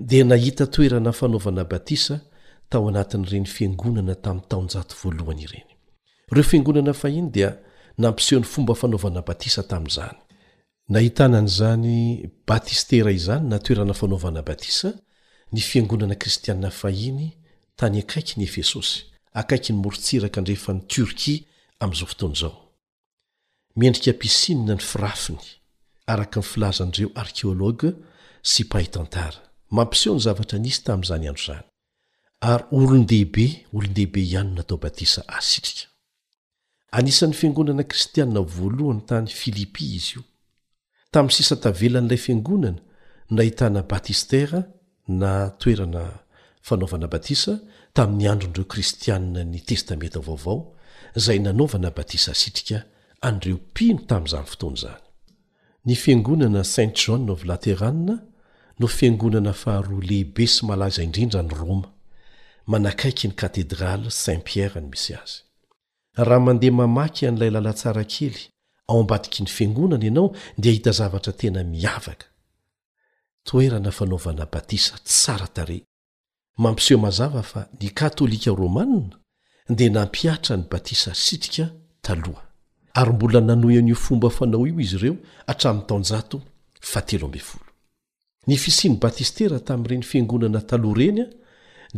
dia 0.00 0.24
nahita 0.24 0.66
toerana 0.66 1.12
fanaovana 1.12 1.64
batisa 1.64 2.16
tao 2.68 2.88
anatin' 2.88 3.26
ireny 3.26 3.46
fiangonana 3.56 4.14
tamin'ny 4.24 4.46
taoja 4.48 4.84
voalohany 5.02 5.42
ireny 5.46 5.72
ireo 6.32 6.42
fiangonana 6.50 6.92
fahiny 7.02 7.28
dia 7.30 7.50
nampisehon'ny 7.98 8.46
fomba 8.52 8.74
fanaovana 8.74 9.20
batisa 9.28 9.62
tamin'izany 9.70 10.16
nahitanan'izany 10.94 11.92
batistera 12.48 13.10
izany 13.12 13.44
na 13.48 13.58
toerana 13.64 13.94
fanaovana 14.00 14.40
batisa 14.48 14.88
ny 15.52 15.60
fiangonana 15.60 16.14
kristiana 16.22 16.70
fahiny 16.70 17.26
tany 17.76 17.98
akaiky 17.98 18.34
ny 18.40 18.44
efesosy 18.48 18.94
akaiky 19.34 19.72
ny 19.72 19.78
morotsiraka 19.82 20.40
ndrehefany 20.40 20.80
tiorkia 20.88 21.40
am'zao 21.82 22.06
fotoana 22.12 22.34
izao 22.36 22.54
miendrika 23.80 24.10
ampisinna 24.14 24.74
ny 24.76 24.82
firafiny 24.90 25.44
araka 26.12 26.38
ny 26.40 26.46
filazanireo 26.52 27.08
arkeolaoga 27.22 27.90
sy 28.50 28.62
pahaytantara 28.72 29.40
mampiseo 29.76 30.12
ny 30.16 30.20
zavatra 30.26 30.56
anisy 30.58 30.80
tamin'izany 30.86 31.24
andro 31.28 31.44
zany 31.46 31.66
ary 32.52 32.64
olondehibe 32.78 33.46
olondehibe 33.76 34.20
ihany 34.28 34.50
natao 34.56 34.76
batisa 34.84 35.20
asitrika 35.38 35.86
anisan'ny 36.98 37.34
fiangonana 37.40 37.84
kristianna 37.92 38.40
voalohany 38.56 39.00
tany 39.10 39.28
filipi 39.40 39.84
izy 39.98 40.12
io 40.16 40.22
tamin'ny 41.12 41.36
sisa 41.38 41.54
tavelan'ilay 41.64 42.20
fiangonana 42.26 42.80
nahitana 43.36 43.80
batistera 43.92 44.60
na 45.20 45.30
toerana 45.60 46.02
fanaovana 46.66 47.06
batisa 47.14 47.52
tamin'ny 47.96 48.26
andronireo 48.32 48.66
kristiana 48.72 49.42
ny 49.52 49.60
testamenta 49.68 50.20
vaovao 50.26 50.58
zay 51.14 51.38
nanaovana 51.38 51.90
batisa 51.90 52.34
sitrika 52.34 52.82
andreo 53.20 53.56
mpino 53.56 54.00
tamin'izany 54.06 54.44
fotoany 54.46 54.74
izany 54.82 54.98
ny 55.86 55.94
fiangonana 56.02 56.62
saint 56.74 56.96
jahn 57.04 57.22
nov 57.28 57.40
laterana 57.48 58.16
no 58.80 58.86
fiangonana 58.96 59.52
faharoa 59.62 60.00
lehibe 60.08 60.44
sy 60.52 60.60
malaza 60.68 61.00
indrindra 61.06 61.40
ny 61.46 61.52
roma 61.58 61.88
manakaiky 62.70 63.26
ny 63.28 63.34
katedraly 63.40 64.10
saint 64.22 64.42
pierre 64.48 64.80
ny 64.82 64.88
misy 64.92 65.12
azy 65.20 65.38
raha 66.28 66.40
mandeha 66.46 66.72
mamaky 66.80 67.22
an'ilay 67.26 67.50
lala 67.54 67.72
tsara 67.80 68.04
kely 68.12 68.40
ao 68.90 68.98
ambadiky 69.02 69.40
ny 69.44 69.48
fiangonana 69.56 70.04
ianao 70.08 70.28
dia 70.62 70.72
hita 70.76 70.92
zavatra 70.98 71.32
tena 71.40 71.60
miavaka 71.64 72.26
toerana 73.46 73.90
fanaovana 73.98 74.44
batisa 74.52 74.94
tsara 75.08 75.48
tare 75.56 75.78
mampiseo 76.62 76.98
mazava 77.04 77.42
fa 77.50 77.60
ny 77.80 77.88
katôlika 77.98 78.50
romanna 78.62 79.16
di 79.74 79.88
nampiatra 79.90 80.56
ny 80.56 80.64
batisa 80.70 81.14
sitrika 81.14 81.64
taloha 82.06 82.42
ary 83.00 83.12
mbola 83.12 83.40
nanoy 83.48 83.78
an'io 83.78 83.94
fomba 83.94 84.28
fanao 84.36 84.66
io 84.66 84.80
izy 84.84 84.96
ireo 84.96 85.14
atramn'ny 85.46 85.86
tojateo 85.86 86.42
ny 88.48 88.56
fisiny 88.64 88.96
batistera 89.02 89.58
tami'ireny 89.68 90.02
fiangonana 90.10 90.60
taloh 90.70 90.94
renya 90.98 91.24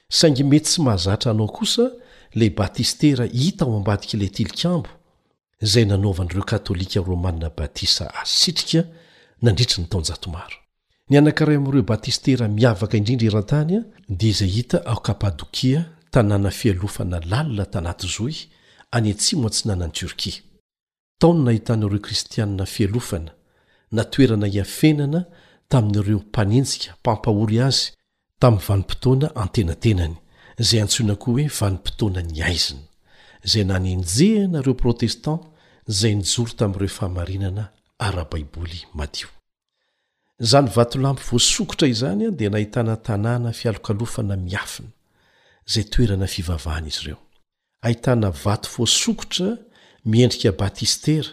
saingy 0.09 0.43
mety 0.43 0.65
tsy 0.65 0.81
mahazatra 0.81 1.31
anao 1.31 1.47
kosa 1.47 1.91
la 2.33 2.49
batistera 2.57 3.25
hita 3.25 3.65
o 3.65 3.77
ambadika 3.77 4.13
ilay 4.17 4.29
tilikambo 4.29 4.89
izay 5.61 5.85
nanaovan'ireo 5.85 6.43
katôlika 6.49 6.99
romanna 7.07 7.49
batisa 7.57 8.05
asitrika 8.21 8.83
nandritry 9.41 9.81
ny 9.81 9.87
tao 9.89 10.01
njatomaro 10.01 10.57
ny 11.09 11.17
anankiray 11.17 11.57
ami'ireo 11.57 11.81
batistera 11.91 12.47
miavaka 12.47 12.97
indrindra 12.97 13.25
iran-tany 13.27 13.73
a 13.77 13.81
dia 14.09 14.29
izay 14.29 14.49
hita 14.49 14.85
ao 14.85 14.99
kapadokia 15.01 15.81
tanàna 16.11 16.49
fialofana 16.51 17.19
lalina 17.31 17.65
tanaty 17.65 18.07
zoy 18.17 18.35
anyetsy 18.91 19.35
moa 19.35 19.49
tsi 19.49 19.67
nanany 19.67 19.91
torkia 19.99 20.37
taony 21.19 21.39
nahitanaireo 21.45 21.99
kristianna 22.07 22.65
fialofana 22.75 23.31
na 23.95 24.03
toerana 24.13 24.45
iafenana 24.57 25.21
tamin'n'ireo 25.71 26.19
mpanenjika 26.27 26.89
mpampahory 26.99 27.57
azy 27.67 27.83
tamin'ny 28.41 28.65
vanimpotoana 28.67 29.27
antenatenany 29.43 30.15
zay 30.67 30.79
antsoina 30.85 31.15
koa 31.23 31.33
hoe 31.37 31.47
vanim-potoana 31.59 32.21
ny 32.31 32.37
aizina 32.49 32.85
zay 33.51 33.63
nanenjehana 33.71 34.57
ireo 34.63 34.75
protestan 34.83 35.37
zay 35.99 36.13
nijoro 36.19 36.51
tamin'ireo 36.59 36.91
fahamarinana 36.97 37.63
ara-baiboly 38.07 38.79
madio 38.97 39.27
zany 40.49 40.67
vatolampy 40.77 41.23
voasokotra 41.29 41.85
izany 41.95 42.21
a 42.27 42.31
dia 42.39 42.49
nahitana 42.55 42.93
tanàna 43.07 43.49
fialokalofana 43.59 44.33
miafina 44.45 44.91
zay 45.73 45.83
toerana 45.93 46.25
fivavahanaizy 46.33 47.01
ireo 47.05 47.19
ahitana 47.81 48.29
vato 48.31 48.69
fosokotra 48.69 49.57
miendrika 50.05 50.51
batistera 50.59 51.29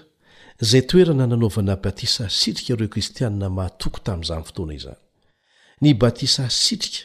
zay 0.60 0.82
toerana 0.90 1.26
nanaovana 1.26 1.74
batisa 1.84 2.28
sitrika 2.30 2.72
ireo 2.72 2.88
kristianna 2.94 3.48
mahatoko 3.56 3.98
tamin'izany 4.06 4.44
fotoana 4.48 4.74
izany 4.78 4.98
ny 5.82 5.88
batisa 6.02 6.44
sitrika 6.50 7.00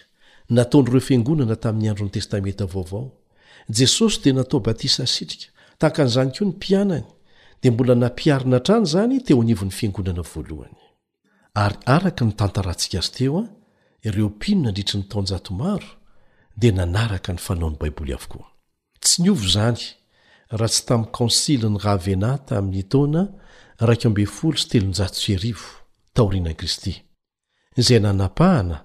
nataon'ireo 0.55 1.01
fiangonana 1.07 1.55
tamin'ny 1.63 1.89
androny 1.91 2.11
testamenta 2.15 2.65
vaovao 2.73 3.03
jesosy 3.79 4.17
dia 4.23 4.33
natao 4.37 4.59
batisa 4.67 5.03
sitrika 5.15 5.47
tahaka 5.79 6.01
an'izany 6.03 6.29
koa 6.31 6.45
ny 6.45 6.49
mpianany 6.53 7.05
dia 7.61 7.71
mbola 7.73 7.93
nampiarina 8.03 8.59
trano 8.65 8.85
zany 8.93 9.15
teo 9.25 9.37
anivon'ny 9.43 9.71
fiangonana 9.79 10.23
voalohany 10.33 10.77
ary 11.63 11.77
araka 11.95 12.23
ny 12.27 12.33
tantarantsika 12.39 12.97
azy 13.01 13.11
teo 13.17 13.37
an 13.41 13.47
ireo 14.07 14.27
mpinona 14.29 14.69
andritry 14.69 14.97
ny 14.99 15.05
taonjatmaro 15.11 15.89
dia 16.59 16.71
nanaraka 16.79 17.29
ny 17.33 17.39
fanaony 17.47 17.77
baiboly 17.81 18.13
avokoa 18.19 18.50
tsy 19.01 19.21
nyovo 19.21 19.45
zany 19.55 19.79
raha 20.51 20.69
tsy 20.71 20.81
tamin'y 20.85 21.11
kansilyny 21.17 21.77
rahvenata 21.85 22.53
amin'ny 22.57 22.83
taona 22.91 23.21
raiko 23.87 24.09
bf 24.17 24.35
stelji 24.61 25.53
taorianan'i 26.15 26.55
kristy 26.59 26.93
izay 27.79 27.99
nanapahana 28.05 28.77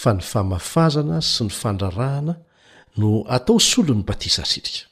fa 0.00 0.10
ny 0.16 0.22
famafazana 0.32 1.16
sy 1.32 1.42
ny 1.46 1.52
fandrarahana 1.60 2.34
no 3.00 3.08
atao 3.36 3.58
solo 3.70 3.92
n'ny 3.94 4.06
batisa 4.08 4.42
sitrika 4.52 4.86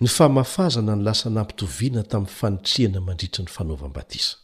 ny 0.00 0.08
famafazana 0.16 0.92
ny 0.96 1.02
lasa 1.06 1.26
nampitoviana 1.36 2.02
tamin'ny 2.10 2.34
fanitrihana 2.38 2.98
mandritry 3.06 3.42
ny 3.44 3.50
fanaovam 3.56 3.92
batisa 3.98 4.34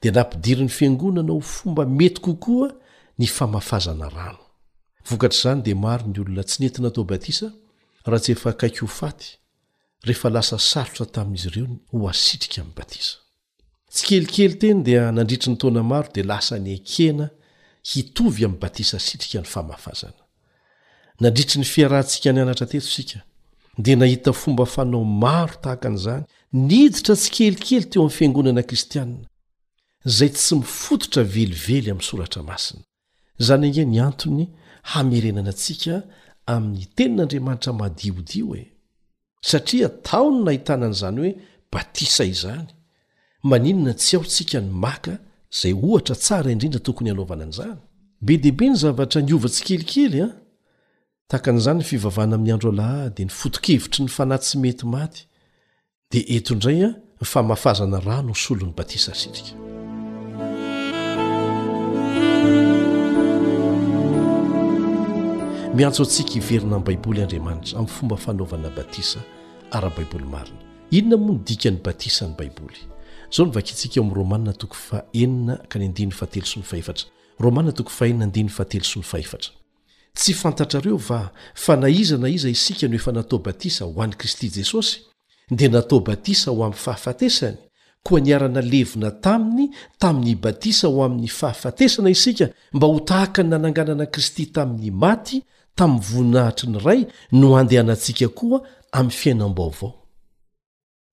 dia 0.00 0.12
nampidiri 0.16 0.60
n'ny 0.64 0.72
fiangonana 0.78 1.32
ho 1.36 1.40
fomba 1.56 1.82
mety 1.98 2.20
kokoa 2.26 2.68
ny 3.18 3.26
famafazana 3.36 4.08
rano 4.16 4.38
vokatr' 5.08 5.36
izany 5.38 5.62
dia 5.64 5.76
maro 5.84 6.04
ny 6.08 6.18
olona 6.22 6.42
tsy 6.48 6.58
netinatao 6.62 7.04
batisa 7.12 7.48
raha 8.10 8.20
tsy 8.22 8.32
efa 8.32 8.50
kaiky 8.60 8.80
ho 8.84 8.88
faty 9.00 9.30
rehefa 10.06 10.28
lasa 10.36 10.56
sarotra 10.70 11.06
tamin'izy 11.14 11.48
ireo 11.48 11.66
ny 11.68 11.76
ho 11.90 11.96
asitrika 12.10 12.58
amin'ny 12.62 12.76
batisa 12.78 13.14
tsy 13.94 14.02
kelikely 14.08 14.54
teny 14.62 14.80
dia 14.86 15.02
nandritry 15.16 15.50
ny 15.50 15.56
taona 15.60 15.82
maro 15.90 16.08
dia 16.14 16.24
lasa 16.32 16.56
ny 16.58 16.70
ekena 16.78 17.26
hitovy 17.90 18.42
amin'ny 18.46 18.60
batisa 18.62 18.98
sitrika 19.06 19.38
ny 19.42 19.48
famahafazana 19.54 20.20
nandritry 21.20 21.58
ny 21.60 21.64
fiarahntsika 21.72 22.30
ny 22.32 22.40
anatra 22.44 22.66
tetosika 22.70 23.20
dia 23.84 23.96
nahita 23.96 24.32
fomba 24.40 24.64
fanao 24.74 25.04
maro 25.22 25.54
tahaka 25.62 25.88
an'izany 25.90 26.22
niditra 26.66 27.14
tsy 27.18 27.30
kelikely 27.36 27.84
teo 27.90 28.00
ami'ny 28.02 28.16
fiangonana 28.18 28.62
kristiana 28.68 29.16
izay 30.08 30.30
tsy 30.32 30.54
mifototra 30.60 31.22
velively 31.34 31.90
amin'ny 31.90 32.04
soratra 32.10 32.42
masina 32.48 32.82
izany 33.40 33.66
angia 33.68 33.84
ny 33.84 33.98
antony 34.08 34.44
hamerenana 34.92 35.50
antsika 35.52 35.94
amin'ny 36.52 36.86
tenin'andriamanitra 36.96 37.72
madiodio 37.80 38.48
e 38.60 38.62
satria 39.50 39.88
taony 40.08 40.36
nahitanan'izany 40.46 41.16
hoe 41.20 41.32
batisa 41.72 42.24
izany 42.32 42.68
maninona 43.50 43.92
tsy 44.00 44.12
aotsika 44.18 44.58
ny 44.64 44.70
maka 44.84 45.14
zay 45.58 45.74
ohatra 45.86 46.14
tsara 46.24 46.48
indrindra 46.54 46.80
tokony 46.86 47.08
hanaovana 47.12 47.44
an'izany 47.46 47.76
be 48.26 48.34
deibe 48.44 48.66
ny 48.70 48.76
zavatra 48.82 49.20
ny 49.26 49.32
ova 49.36 49.48
tsy 49.54 49.62
kelikely 49.68 50.18
a 50.26 50.28
tahakan'izany 51.30 51.78
ny 51.82 51.88
fivavahna 51.90 52.34
amin'ny 52.36 52.52
andro 52.54 52.68
alaha 52.74 53.00
di 53.16 53.22
ny 53.26 53.32
foto-kevitry 53.40 54.00
ny 54.06 54.10
fana 54.16 54.36
tsy 54.42 54.54
mety 54.62 54.86
maty 54.94 55.20
di 56.10 56.18
entoindray 56.36 56.80
a 56.86 56.88
nyfamafazana 57.20 57.98
rano 58.06 58.30
osolo 58.36 58.62
'ny 58.66 58.74
batisa 58.78 59.12
sitrika 59.20 59.52
miantso 65.76 66.02
antsika 66.04 66.32
iverina 66.38 66.76
an' 66.76 66.82
baiboly 66.84 67.20
andriamanitra 67.22 67.78
amin'ny 67.78 67.88
fomba 67.96 68.16
fanaovana 68.16 68.70
batisa 68.76 69.20
arabaiboly 69.70 70.24
mariny 70.34 70.56
inona 70.90 71.16
moa 71.16 71.36
no 71.36 71.40
dika 71.46 71.70
ny 71.70 71.78
batisa 71.84 72.26
ny 72.28 72.34
baiboly 72.38 72.80
zao 73.34 73.44
no 73.46 73.52
vaktsika 73.52 74.00
eo 74.00 74.04
m'romaa 74.04 74.52
tooae 74.52 75.28
aaatelosolofaheatra 77.56 79.52
tsy 80.18 80.32
fantatra 80.42 80.80
reo 80.80 80.96
va 80.96 81.30
fa 81.54 81.76
na 81.76 81.88
iza 82.00 82.16
na 82.16 82.28
iza 82.28 82.48
isika 82.48 82.88
no 82.88 82.94
efa 82.96 83.12
natao 83.12 83.38
batisa 83.38 83.84
ho 83.84 84.02
an'y 84.02 84.16
kristy 84.16 84.48
jesosy 84.56 84.96
dia 85.50 85.68
natao 85.68 86.00
batisa 86.00 86.50
ho 86.50 86.58
amin'ny 86.64 86.78
fahafatesany 86.84 87.56
koa 88.02 88.20
niara-na 88.20 88.60
levina 88.60 89.10
taminy 89.10 89.68
tamin'ny 89.98 90.34
batisa 90.36 90.88
ho 90.88 91.04
amin'ny 91.04 91.28
fahafatesana 91.28 92.10
isika 92.10 92.48
mba 92.72 92.86
ho 92.86 93.00
tahaka 93.00 93.42
ny 93.42 93.48
nananganana 93.50 94.02
ani 94.02 94.10
kristy 94.14 94.46
tamin'ny 94.46 94.90
maty 94.90 95.38
tami'ny 95.76 96.00
voninahitry 96.00 96.68
ny 96.72 96.78
ray 96.78 97.02
no 97.32 97.48
andehanantsika 97.60 98.28
koa 98.38 98.60
amin'ny 98.92 99.14
fiainam-baovao 99.20 99.90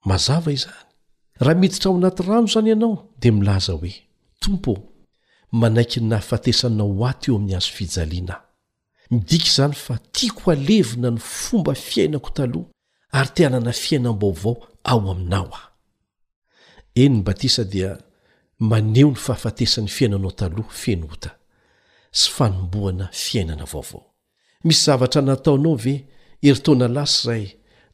mazava 0.09 0.51
izany 0.57 0.83
raha 1.45 1.59
miditra 1.59 1.87
ao 1.89 1.97
anaty 1.97 2.21
rano 2.27 2.47
zany 2.53 2.69
ianao 2.73 2.95
dia 3.21 3.31
milaza 3.31 3.73
hoe 3.73 3.93
tompo 4.41 4.71
manaiky 5.61 5.99
ny 5.99 6.07
nahafatesanao 6.09 6.91
h 6.95 7.03
at 7.09 7.27
eo 7.29 7.35
amin'ny 7.35 7.55
azo 7.57 7.69
fijaliana 7.77 8.35
midiky 9.11 9.49
zany 9.55 9.73
fa 9.85 9.95
tiako 10.15 10.51
alevina 10.51 11.09
ny 11.11 11.19
fomba 11.19 11.73
fiainako 11.87 12.29
taloha 12.37 12.69
ary 13.17 13.29
tianana 13.35 13.71
fiainam-baovao 13.83 14.55
ao 14.89 15.01
aminao 15.11 15.45
aho 15.57 15.67
eny 17.01 17.15
ny 17.15 17.23
batisa 17.27 17.63
dia 17.71 17.91
maneho 18.69 19.09
ny 19.11 19.15
fahafatesan'ny 19.25 19.87
fiainanao 19.95 20.31
taloha 20.39 20.69
fenoota 20.81 21.31
sy 22.19 22.27
fanomboana 22.35 23.05
fiainana 23.23 23.65
vaovao 23.73 24.12
misy 24.63 24.83
zavatra 24.85 25.21
nataonao 25.21 25.75
ve 25.75 25.95
eritona 26.47 26.87
lasa 26.87 27.19
izaay 27.19 27.45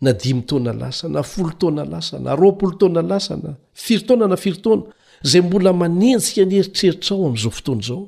na 0.02 0.14
dimitaona 0.14 0.74
lasa 0.82 1.08
na 1.10 1.22
folo 1.24 1.52
taona 1.60 1.84
lasa 1.94 2.16
na 2.20 2.36
roapolo 2.40 2.72
toana 2.80 3.02
lasa 3.02 3.36
na 3.44 3.52
firitona 3.74 4.26
na 4.28 4.38
firitoana 4.44 4.84
izay 5.26 5.42
mbola 5.48 5.72
manenjika 5.74 6.44
ny 6.46 6.54
eritreritrao 6.62 7.26
amin'izao 7.26 7.52
fotoana 7.58 7.82
izao 7.82 8.02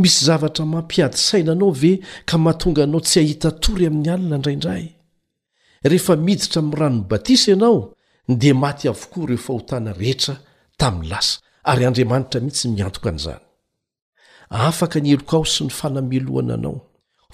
misy 0.00 0.20
zavatra 0.26 0.64
mampiadysaina 0.72 1.52
anao 1.52 1.70
ve 1.82 1.92
ka 2.28 2.36
mahatonga 2.44 2.82
anao 2.84 3.00
tsy 3.06 3.16
hahita 3.22 3.50
tory 3.62 3.84
amin'ny 3.88 4.10
alina 4.14 4.36
ndraindray 4.38 4.84
rehefa 5.90 6.14
miditra 6.26 6.60
mi'yranony 6.68 6.98
batisa 7.10 7.50
ianao 7.50 7.78
ndea 8.32 8.54
maty 8.62 8.84
avokoa 8.88 9.24
ireo 9.24 9.38
fahotana 9.46 9.90
rehetra 10.00 10.34
tamin'ny 10.80 11.08
lasa 11.12 11.36
ary 11.70 11.82
andriamanitra 11.84 12.40
mihitsy 12.44 12.64
miantoka 12.68 13.08
an'izany 13.10 13.42
afaka 14.66 14.96
ny 15.00 15.08
elok 15.14 15.32
ao 15.34 15.44
sy 15.52 15.62
ny 15.64 15.70
fanameloana 15.78 16.54
anao 16.58 16.78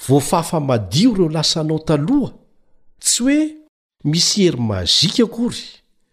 voafafa 0.08 0.60
madio 0.60 1.12
ireo 1.12 1.28
lasa 1.28 1.60
anao 1.60 1.78
taloha 1.78 2.32
tsy 3.00 3.22
hoe 3.22 3.54
misy 4.04 4.46
ery 4.46 4.58
mazika 4.60 5.22
akory 5.22 5.62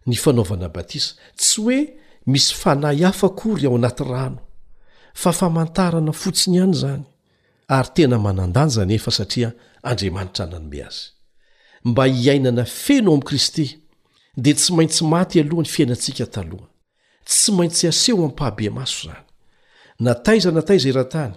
ny 0.08 0.16
fanaovana 0.16 0.70
batisa 0.70 1.14
tsy 1.36 1.62
hoe 1.62 1.78
misy 2.28 2.54
fanahy 2.56 3.04
hafa 3.04 3.28
akory 3.28 3.66
ao 3.68 3.76
anaty 3.76 4.04
rano 4.04 4.40
fa 5.14 5.32
famantarana 5.32 6.12
fotsiny 6.12 6.60
any 6.62 6.74
zany 6.74 7.04
ary 7.68 7.90
tena 7.94 8.18
manan-danjaa 8.20 8.86
nyefa 8.86 9.12
satria 9.12 9.54
andriamanitra 9.84 10.46
nanombe 10.46 10.84
azy 10.84 11.06
mba 11.86 12.06
hiainana 12.06 12.66
feno 12.66 13.12
amin'i 13.12 13.26
kristy 13.28 13.68
dia 14.38 14.54
tsy 14.56 14.74
maintsy 14.74 15.04
maty 15.06 15.40
aloha 15.40 15.62
ny 15.62 15.68
fiainantsika 15.76 16.26
taloha 16.26 16.68
tsy 17.26 17.52
maintsy 17.52 17.88
aseho 17.88 18.26
ampahabe 18.26 18.70
maso 18.70 19.08
zany 19.08 19.22
nataiza 20.00 20.52
natay 20.52 20.78
zay 20.80 20.92
rahatany 20.92 21.34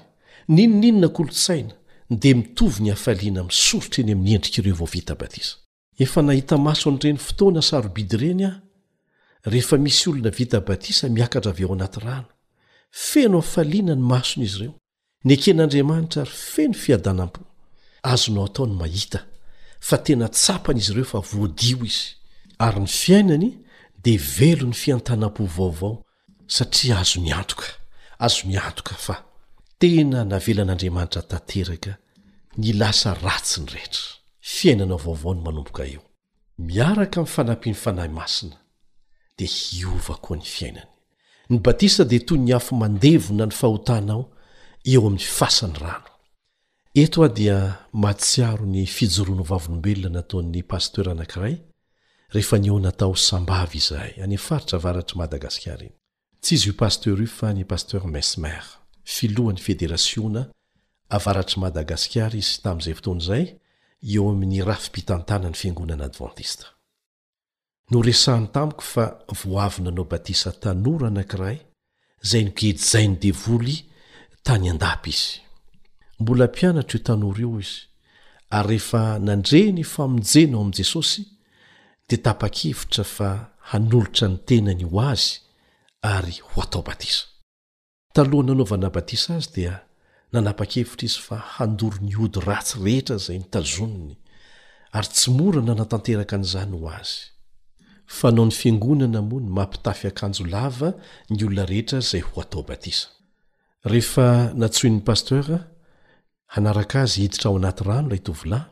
ninoninona 0.49 1.09
kolotsaina 1.09 1.75
de 2.21 2.33
mitovy 2.35 2.83
ny 2.85 2.91
afaliana 2.93 3.43
misorotra 3.49 4.03
eny 4.03 4.13
amin'ny 4.13 4.35
endrika 4.37 4.61
ireo 4.61 4.75
vao 4.79 4.87
vita 4.87 5.15
batisa 5.15 5.55
efa 6.05 6.23
nahita 6.23 6.57
mason'ireny 6.69 7.19
fotoana 7.19 7.63
sarobidy 7.63 8.17
ireny 8.17 8.45
ao 8.49 8.55
rehefa 9.53 9.77
misy 9.79 10.09
olona 10.11 10.31
vita 10.31 10.61
batisa 10.61 11.09
miakadra 11.09 11.53
avy 11.53 11.65
o 11.65 11.73
anaty 11.73 12.01
rano 12.05 12.29
feno 12.91 13.39
afaliana 13.39 13.95
ny 13.97 14.03
masona 14.05 14.45
izy 14.47 14.57
ireo 14.61 14.75
ny 15.25 15.37
ken'andriamanitra 15.43 16.23
ary 16.23 16.37
feno 16.53 16.75
fiadanam-po 16.83 17.41
azonao 18.03 18.45
ataony 18.47 18.75
mahita 18.77 19.21
fa 19.81 19.99
tena 19.99 20.29
tsapana 20.29 20.79
izy 20.79 20.93
ireo 20.93 21.05
fa 21.13 21.19
voadio 21.33 21.85
izy 21.89 22.07
ary 22.59 22.81
ny 22.81 22.87
fiainany 22.89 23.51
de 24.05 24.17
velo 24.17 24.67
ny 24.69 24.73
fiantanam-po 24.77 25.47
vaovao 25.47 26.03
satria 26.47 26.99
azony 27.01 27.33
antoka 27.33 27.69
azo 28.19 28.47
ny 28.49 28.59
antoka 28.59 28.95
fa 28.99 29.23
tena 29.83 30.21
navelan'andriamanitra 30.33 31.23
tanteraka 31.33 31.93
nylasa 32.63 33.11
ratsy 33.27 33.57
ny 33.63 33.69
rehetra 33.75 34.05
fiainanao 34.55 34.99
vaovao 35.05 35.33
ny 35.35 35.41
manomboka 35.47 35.83
eo 35.93 36.03
miaraka 36.69 37.17
amiy 37.21 37.29
fanampiny 37.37 37.77
fanahy 37.85 38.11
masina 38.21 38.57
dia 39.39 39.49
hiova 39.63 40.15
koa 40.25 40.37
ny 40.37 40.45
fiainany 40.57 40.89
ny 41.51 41.57
batisa 41.65 42.03
dia 42.11 42.21
toy 42.29 42.39
ny 42.39 42.53
afo 42.59 42.73
mandevona 42.83 43.45
ny 43.47 43.53
fahotanao 43.61 44.23
eo 44.93 45.01
amin'ny 45.07 45.27
fasany 45.39 45.75
rano 45.83 46.11
eto 47.03 47.17
ao 47.25 47.29
dia 47.39 47.57
matsiaro 48.03 48.65
ny 48.75 48.83
fijoronovavolombelona 48.97 50.15
nataon'ny 50.19 50.63
pastera 50.73 51.13
anankiray 51.13 51.57
rehefa 52.35 52.57
nio 52.59 52.79
natao 52.85 53.15
sambavy 53.29 53.79
izhay 53.83 54.13
anefaritravaratry 54.25 55.17
madagasikara 55.21 55.83
iny 55.87 55.93
ts 56.43 56.53
izy 56.55 56.71
o 56.71 56.79
paster 56.83 57.23
i 57.27 57.29
fa 57.39 57.49
ny 57.55 57.65
paster 57.73 58.01
mesmèr 58.15 58.82
filohan'ny 59.05 59.59
federasiona 59.63 60.43
avaratry 61.19 61.61
madagasikara 61.61 62.37
izy 62.43 62.61
tamin'izay 62.65 62.97
foton 63.01 63.21
izay 63.23 63.45
eo 64.13 64.25
amin'ny 64.33 64.63
ra 64.67 64.77
fipitantanany 64.85 65.57
fiangonana 65.61 66.07
advantista 66.11 66.67
noresany 67.93 68.47
tampiko 68.55 68.85
fa 68.93 69.05
voavy 69.43 69.83
na 69.85 69.91
anao 69.93 70.07
batisa 70.13 70.53
tanora 70.63 71.07
anankiray 71.11 71.59
zay 72.31 72.43
nogedizainy 72.49 73.19
devoly 73.25 73.77
tany 74.47 74.71
andapy 74.71 75.11
izy 75.17 75.33
mbola 76.21 76.47
mpianatry 76.47 76.99
io 76.99 77.05
tanoro 77.07 77.41
io 77.41 77.61
izy 77.61 77.79
ary 78.57 78.69
rehefa 78.69 79.03
nandreny 79.27 79.83
famonjenao 79.95 80.61
ami' 80.65 80.77
jesosy 80.79 81.23
dia 82.09 82.19
tapa-kevitra 82.25 83.05
fa 83.17 83.29
hanolotra 83.71 84.27
ny 84.29 84.39
tenany 84.49 84.85
ho 84.85 84.97
azy 85.13 85.29
ary 86.17 86.35
ho 86.51 86.57
atao 86.63 86.83
batisa 86.89 87.32
talohana 88.15 88.53
anaovana 88.53 88.91
batisa 88.97 89.31
azy 89.41 89.51
dia 89.57 89.75
nanapa-kevitra 90.33 91.05
izy 91.09 91.19
fa 91.27 91.37
handory 91.57 91.99
ny 92.07 92.15
ody 92.25 92.41
ratsy 92.49 92.77
rehetra 92.85 93.17
zay 93.25 93.39
nitazonony 93.43 94.17
ary 94.97 95.09
tsy 95.17 95.29
morana 95.39 95.75
natanteraka 95.81 96.35
an'izany 96.39 96.75
ho 96.81 96.89
azy 96.99 97.17
fa 98.17 98.27
anao 98.31 98.47
ny 98.49 98.55
fiangonana 98.61 99.21
moa 99.31 99.41
ny 99.43 99.49
mampitafy 99.57 100.07
akanjo 100.11 100.45
lava 100.55 100.91
ny 101.31 101.39
olona 101.47 101.65
rehetra 101.71 101.99
izay 102.05 102.23
ho 102.27 102.35
atao 102.45 102.63
batisa 102.71 103.07
rehefa 103.93 104.27
natsoiny 104.61 105.01
pastera 105.09 105.59
hanaraka 106.55 106.97
azy 107.05 107.19
hiditra 107.25 107.47
ao 107.51 107.57
anaty 107.61 107.83
rano 107.89 108.09
ilay 108.09 108.23
tovilahy 108.27 108.67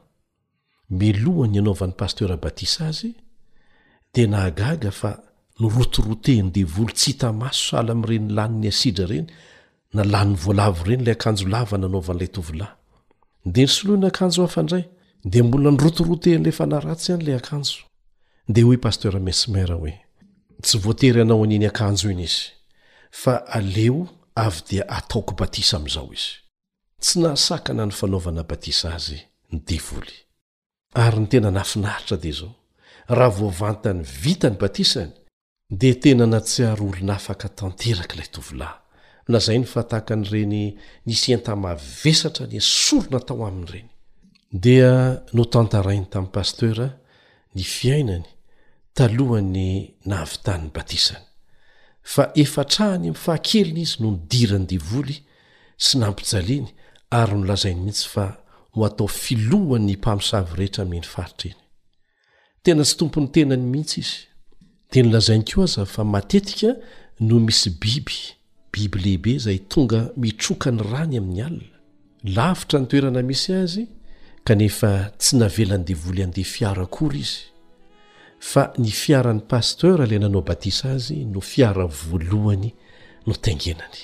melohany 1.00 1.58
anaovan'ny 1.62 1.96
pastera 2.02 2.36
batisa 2.44 2.80
azy 2.92 3.10
dia 4.12 4.26
nahagaga 4.32 4.90
fa 5.00 5.10
nyrotoroteny 5.60 6.50
devoly 6.56 6.92
tsy 6.96 7.10
hitaaso 7.14 7.72
al 7.80 7.88
amirenylanny 7.94 8.68
aidra 8.80 9.06
reny 9.10 9.26
na 9.96 10.02
lanny 10.12 10.36
vala 10.44 10.66
reny 10.86 11.02
la 11.06 11.12
akanjo 11.16 11.46
laananovnlay 11.52 12.28
de 13.54 13.64
sony 13.76 14.04
akanjo 14.10 14.40
afanday 14.48 14.84
de 15.32 15.38
mbolanrotoroten'lafanaray 15.42 16.96
anyla 17.12 17.40
no 17.52 17.64
se 20.62 20.76
otsyoaey 20.76 21.22
aaoy 21.22 21.56
aanjo 21.80 22.06
iny 22.14 22.22
iz 22.30 22.36
eo 23.84 24.00
vy 24.50 24.58
di 24.68 24.76
ataoo 24.96 25.32
batisa 25.40 25.76
amzo 25.76 26.02
izhnyvitny 32.00 34.52
btisny 34.62 35.08
de 35.70 35.94
tena 35.94 36.26
na 36.26 36.40
tsyaro 36.40 36.84
olona 36.90 37.14
afaka 37.20 37.48
tanteraka 37.60 38.14
ilay 38.14 38.30
tovilahy 38.34 38.78
nolazainy 39.28 39.66
fa 39.74 39.82
tahaka 39.90 40.14
nyreny 40.20 40.62
nisyen-tamavesatra 41.06 42.44
ny 42.52 42.58
asorona 42.64 43.18
tao 43.28 43.42
amin'ny 43.48 43.70
ireny 43.72 43.88
dia 44.64 44.92
no 45.36 45.44
tantarainy 45.54 46.06
tamin'ny 46.12 46.34
pastera 46.36 46.86
ny 47.54 47.62
fiainany 47.76 48.26
talohany 48.96 49.66
nahavitaniny 50.10 50.70
batisany 50.76 51.26
fa 52.12 52.24
efatrahany 52.44 53.04
ami'ny 53.08 53.22
fahakelina 53.24 53.80
izy 53.86 53.98
no 54.02 54.08
nidira 54.10 54.56
ny 54.58 54.66
devoly 54.72 55.16
sy 55.84 56.00
nampijaliany 56.02 56.66
ary 57.20 57.36
nolazainy 57.40 57.80
mihitsy 57.86 58.08
fa 58.14 58.26
no 58.74 58.84
atao 58.88 59.06
filohan 59.06 59.86
ny 59.86 59.94
mpamosavy 60.00 60.52
rehetra 60.58 60.82
amin'iny 60.84 61.06
faritra 61.14 61.48
iny 61.54 61.58
tena 62.66 62.82
tsy 62.84 62.96
tompony 62.98 63.30
tenany 63.34 63.62
mihitsy 63.70 64.00
izy 64.06 64.29
tenylazainy 64.90 65.44
ko 65.44 65.62
aza 65.62 65.86
fa 65.86 66.04
matetika 66.04 66.70
no 67.20 67.40
misy 67.40 67.70
biby 67.80 68.18
biby 68.72 68.98
lehibe 68.98 69.38
zay 69.38 69.58
tonga 69.58 70.10
mitroka 70.16 70.70
ny 70.70 70.82
rany 70.92 71.16
amin'ny 71.18 71.42
alina 71.48 71.76
lafitra 72.36 72.78
ny 72.80 72.86
toerana 72.90 73.20
misy 73.30 73.52
azy 73.62 73.82
kanefa 74.46 74.90
tsy 75.20 75.32
navelandevoly 75.42 76.20
andeha 76.26 76.48
fiarakory 76.54 77.20
izy 77.24 77.40
fa 78.50 78.62
ny 78.82 78.90
fiaran'ny 79.02 79.42
pasteur 79.52 79.98
ilay 80.04 80.18
nanao 80.22 80.42
batisa 80.50 80.86
azy 80.96 81.18
no 81.34 81.40
fiara 81.50 81.84
voalohany 82.00 82.70
no 83.26 83.34
tangenany 83.44 83.98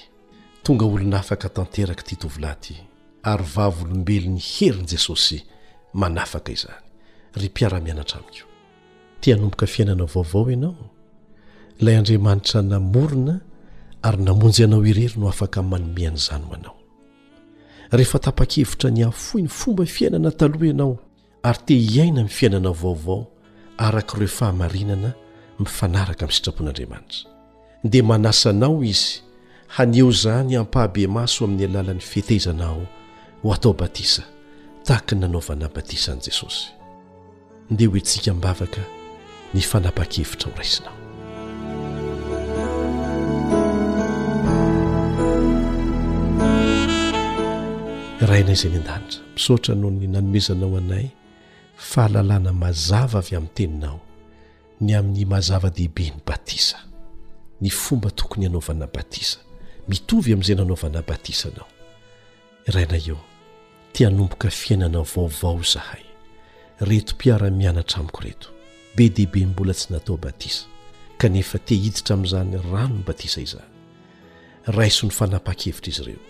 tonga 0.64 0.84
olo 0.84 1.04
nafaka 1.16 1.48
tanteraka 1.56 2.02
ty 2.08 2.14
tovilaty 2.22 2.74
ary 3.30 3.46
vavolombelo 3.54 4.28
ny 4.36 4.40
heriny 4.54 4.88
jesosy 4.92 5.38
manafaka 6.00 6.50
izany 6.56 6.84
ry 7.38 7.46
mpiara-mianatra 7.54 8.18
amiko 8.22 8.48
te 9.26 9.32
hanomboka 9.32 9.66
fiainanao 9.66 10.06
vaovao 10.06 10.50
ianao 10.50 10.74
ilay 11.80 11.96
andriamanitra 11.98 12.62
namorina 12.62 13.40
ary 14.02 14.22
namonjy 14.24 14.60
ianao 14.60 14.80
irery 14.86 15.16
no 15.18 15.28
afaka 15.28 15.60
n 15.62 15.68
manomeany 15.68 16.16
zanoho 16.16 16.54
anao 16.54 16.76
rehefa 17.90 18.18
tapa-kevitra 18.18 18.90
ny 18.90 19.02
hafoi 19.04 19.42
ny 19.42 19.48
fomba 19.48 19.84
fiainana 19.86 20.30
taloha 20.30 20.66
ianao 20.66 20.98
ary 21.42 21.58
te 21.66 21.74
hiaina 21.74 22.20
min'ny 22.22 22.28
fiainanao 22.28 22.72
vaovao 22.72 23.26
araka 23.78 24.16
ireo 24.16 24.28
fahamarinana 24.28 25.12
mifanaraka 25.58 26.24
amin'ny 26.24 26.36
sitrapon'andriamanitra 26.36 27.28
dia 27.84 28.02
manasa 28.02 28.50
anao 28.50 28.84
izy 28.84 29.20
haneo 29.66 30.10
izany 30.10 30.54
hampahabe 30.56 31.06
maso 31.06 31.44
amin'ny 31.44 31.64
alalan'ny 31.66 32.00
fetezana 32.00 32.66
ao 32.66 32.86
ho 33.42 33.52
atao 33.54 33.72
batisa 33.72 34.22
tahaka 34.84 35.16
nanaovana 35.16 35.68
batisan'i 35.74 36.22
jesosy 36.26 36.64
ndia 37.70 37.88
hoentsika 37.88 38.34
mbavaka 38.34 38.95
ny 39.54 39.60
fanapa-kevitra 39.62 40.48
horaisinao 40.52 40.94
irainay 48.22 48.56
zay 48.60 48.70
ny 48.72 48.78
andanitra 48.82 49.22
misaotra 49.34 49.74
noho 49.80 49.90
ny 50.00 50.06
nanoezanao 50.14 50.74
anay 50.80 51.06
fahalalàna 51.90 52.50
mazava 52.62 53.18
avy 53.22 53.36
amin'ny 53.38 53.54
teninao 53.56 53.98
ny 54.80 54.90
amin'ny 54.98 55.24
mazava 55.32 55.70
dehibe 55.76 56.04
ny 56.10 56.16
batisa 56.26 56.78
ny 57.60 57.70
fomba 57.70 58.10
tokony 58.10 58.46
hanaovana 58.46 58.86
batisa 58.96 59.38
mitovy 59.88 60.32
amin'izay 60.34 60.56
nanaovana 60.58 61.00
batisanao 61.08 61.68
iraina 62.68 62.98
eo 63.08 63.18
tianomboka 63.92 64.50
fiainanao 64.50 65.04
vaovao 65.14 65.62
zahay 65.74 66.02
retompiara-mianatramiko 66.82 68.20
reto 68.26 68.48
be 68.96 69.08
dehibe 69.10 69.46
mbola 69.46 69.72
tsy 69.74 69.92
natao 69.92 70.16
batisa 70.16 70.64
kanefa 71.20 71.58
teahiditra 71.68 72.14
amin'izany 72.14 72.56
rano 72.72 72.94
ny 72.96 73.04
batisa 73.06 73.40
izany 73.40 73.68
raiso 74.76 75.06
ny 75.06 75.12
fanapa-kevitra 75.18 75.90
izy 75.92 76.02
ireo 76.02 76.20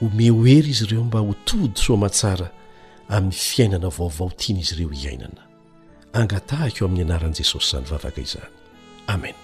home 0.00 0.30
ho 0.32 0.44
hery 0.46 0.70
izy 0.70 0.84
ireo 0.84 1.04
mba 1.04 1.20
ho 1.20 1.34
tody 1.44 1.76
soa 1.84 1.96
mahatsara 1.96 2.50
amin'ny 3.08 3.32
fiainana 3.32 3.88
vaovao 3.88 4.32
tiany 4.40 4.60
izy 4.60 4.74
ireo 4.76 4.88
hiainana 4.88 5.42
angatahiko 6.12 6.80
eo 6.84 6.86
amin'ny 6.88 7.04
anaran'i 7.04 7.36
jesosy 7.40 7.68
izany 7.68 7.86
vavaka 7.92 8.20
izany 8.24 8.48
amen 9.06 9.36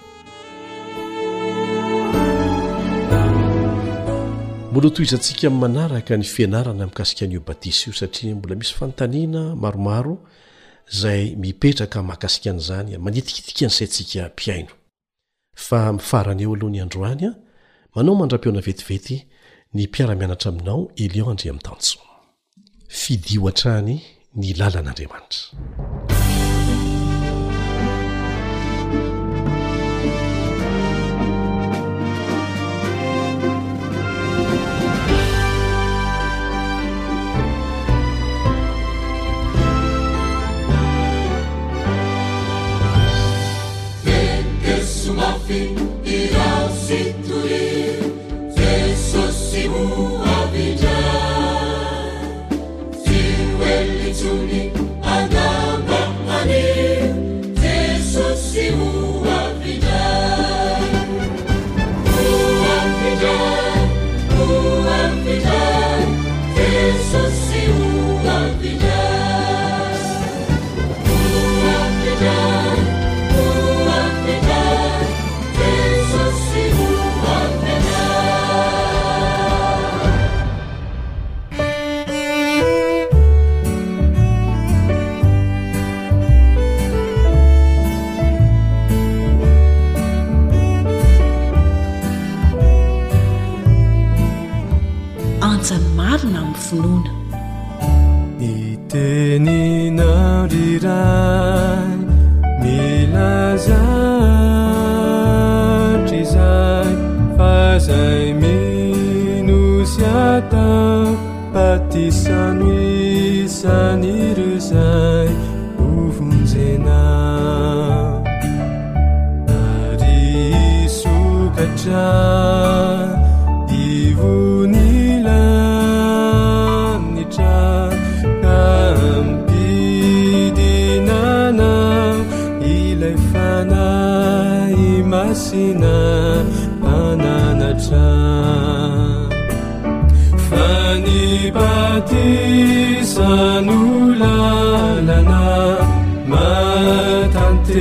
mbola 4.71 4.85
hoto 4.89 5.03
izantsika 5.05 5.45
min'ny 5.49 5.61
manaraka 5.63 6.17
ny 6.17 6.25
fiainarana 6.25 6.89
mikasikan'io 6.89 7.41
batisa 7.45 7.85
io 7.89 7.93
satria 7.93 8.35
mbola 8.35 8.55
misy 8.57 8.73
fanotaniana 8.73 9.53
maromaro 9.55 10.17
zay 10.89 11.35
mipetraka 11.35 12.03
mahakasika 12.03 12.51
an'izany 12.51 12.97
manitikitika 12.97 13.59
any 13.59 13.67
isay 13.67 13.87
ntsika 13.87 14.27
mpiaino 14.33 14.69
fa 15.55 15.93
mifarany 15.93 16.41
eo 16.43 16.55
aloha 16.55 16.69
ny 16.71 16.81
androany 16.81 17.23
a 17.29 17.35
manao 17.95 18.15
mandram-peona 18.15 18.61
vetivety 18.67 19.17
ny 19.73 19.83
mpiara-mianatra 19.87 20.49
aminao 20.49 20.91
elion 20.95 21.29
andre 21.31 21.49
ami'ny 21.49 21.63
tanso 21.69 21.99
fidihoantrany 22.99 23.95
ny 24.39 24.49
lalan'andriamanitra 24.59 26.26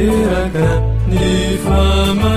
ركنفم 0.05 2.36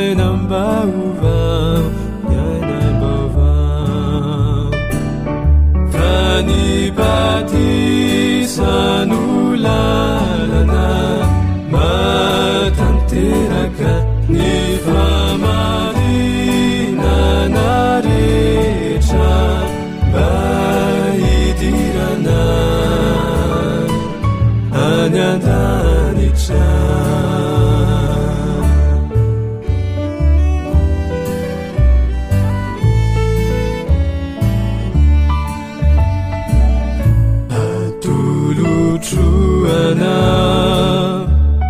na 39.96 41.24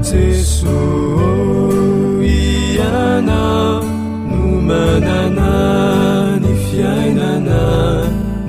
ceso 0.03 0.81
iana 2.23 3.81
no 4.31 4.47
manana 4.69 5.53
ny 6.43 6.53
fiainana 6.65 7.63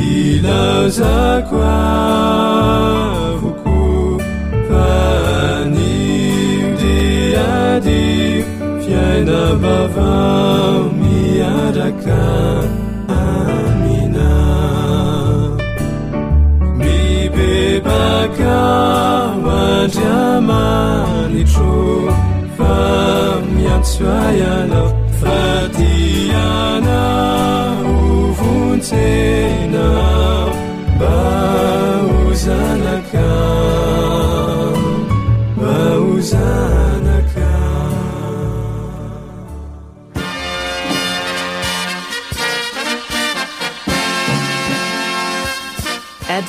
ilazakoa 0.02 3.01
vavao 9.60 10.80
miadaka 11.00 12.24
amina 13.08 14.34
mi 16.82 17.00
bebaka 17.34 18.58
mariamanitro 19.46 21.80
fa 22.56 22.74
miasoayanao 23.50 24.90
fatiana 25.20 27.02
o 27.94 27.96
vontenao 28.38 30.48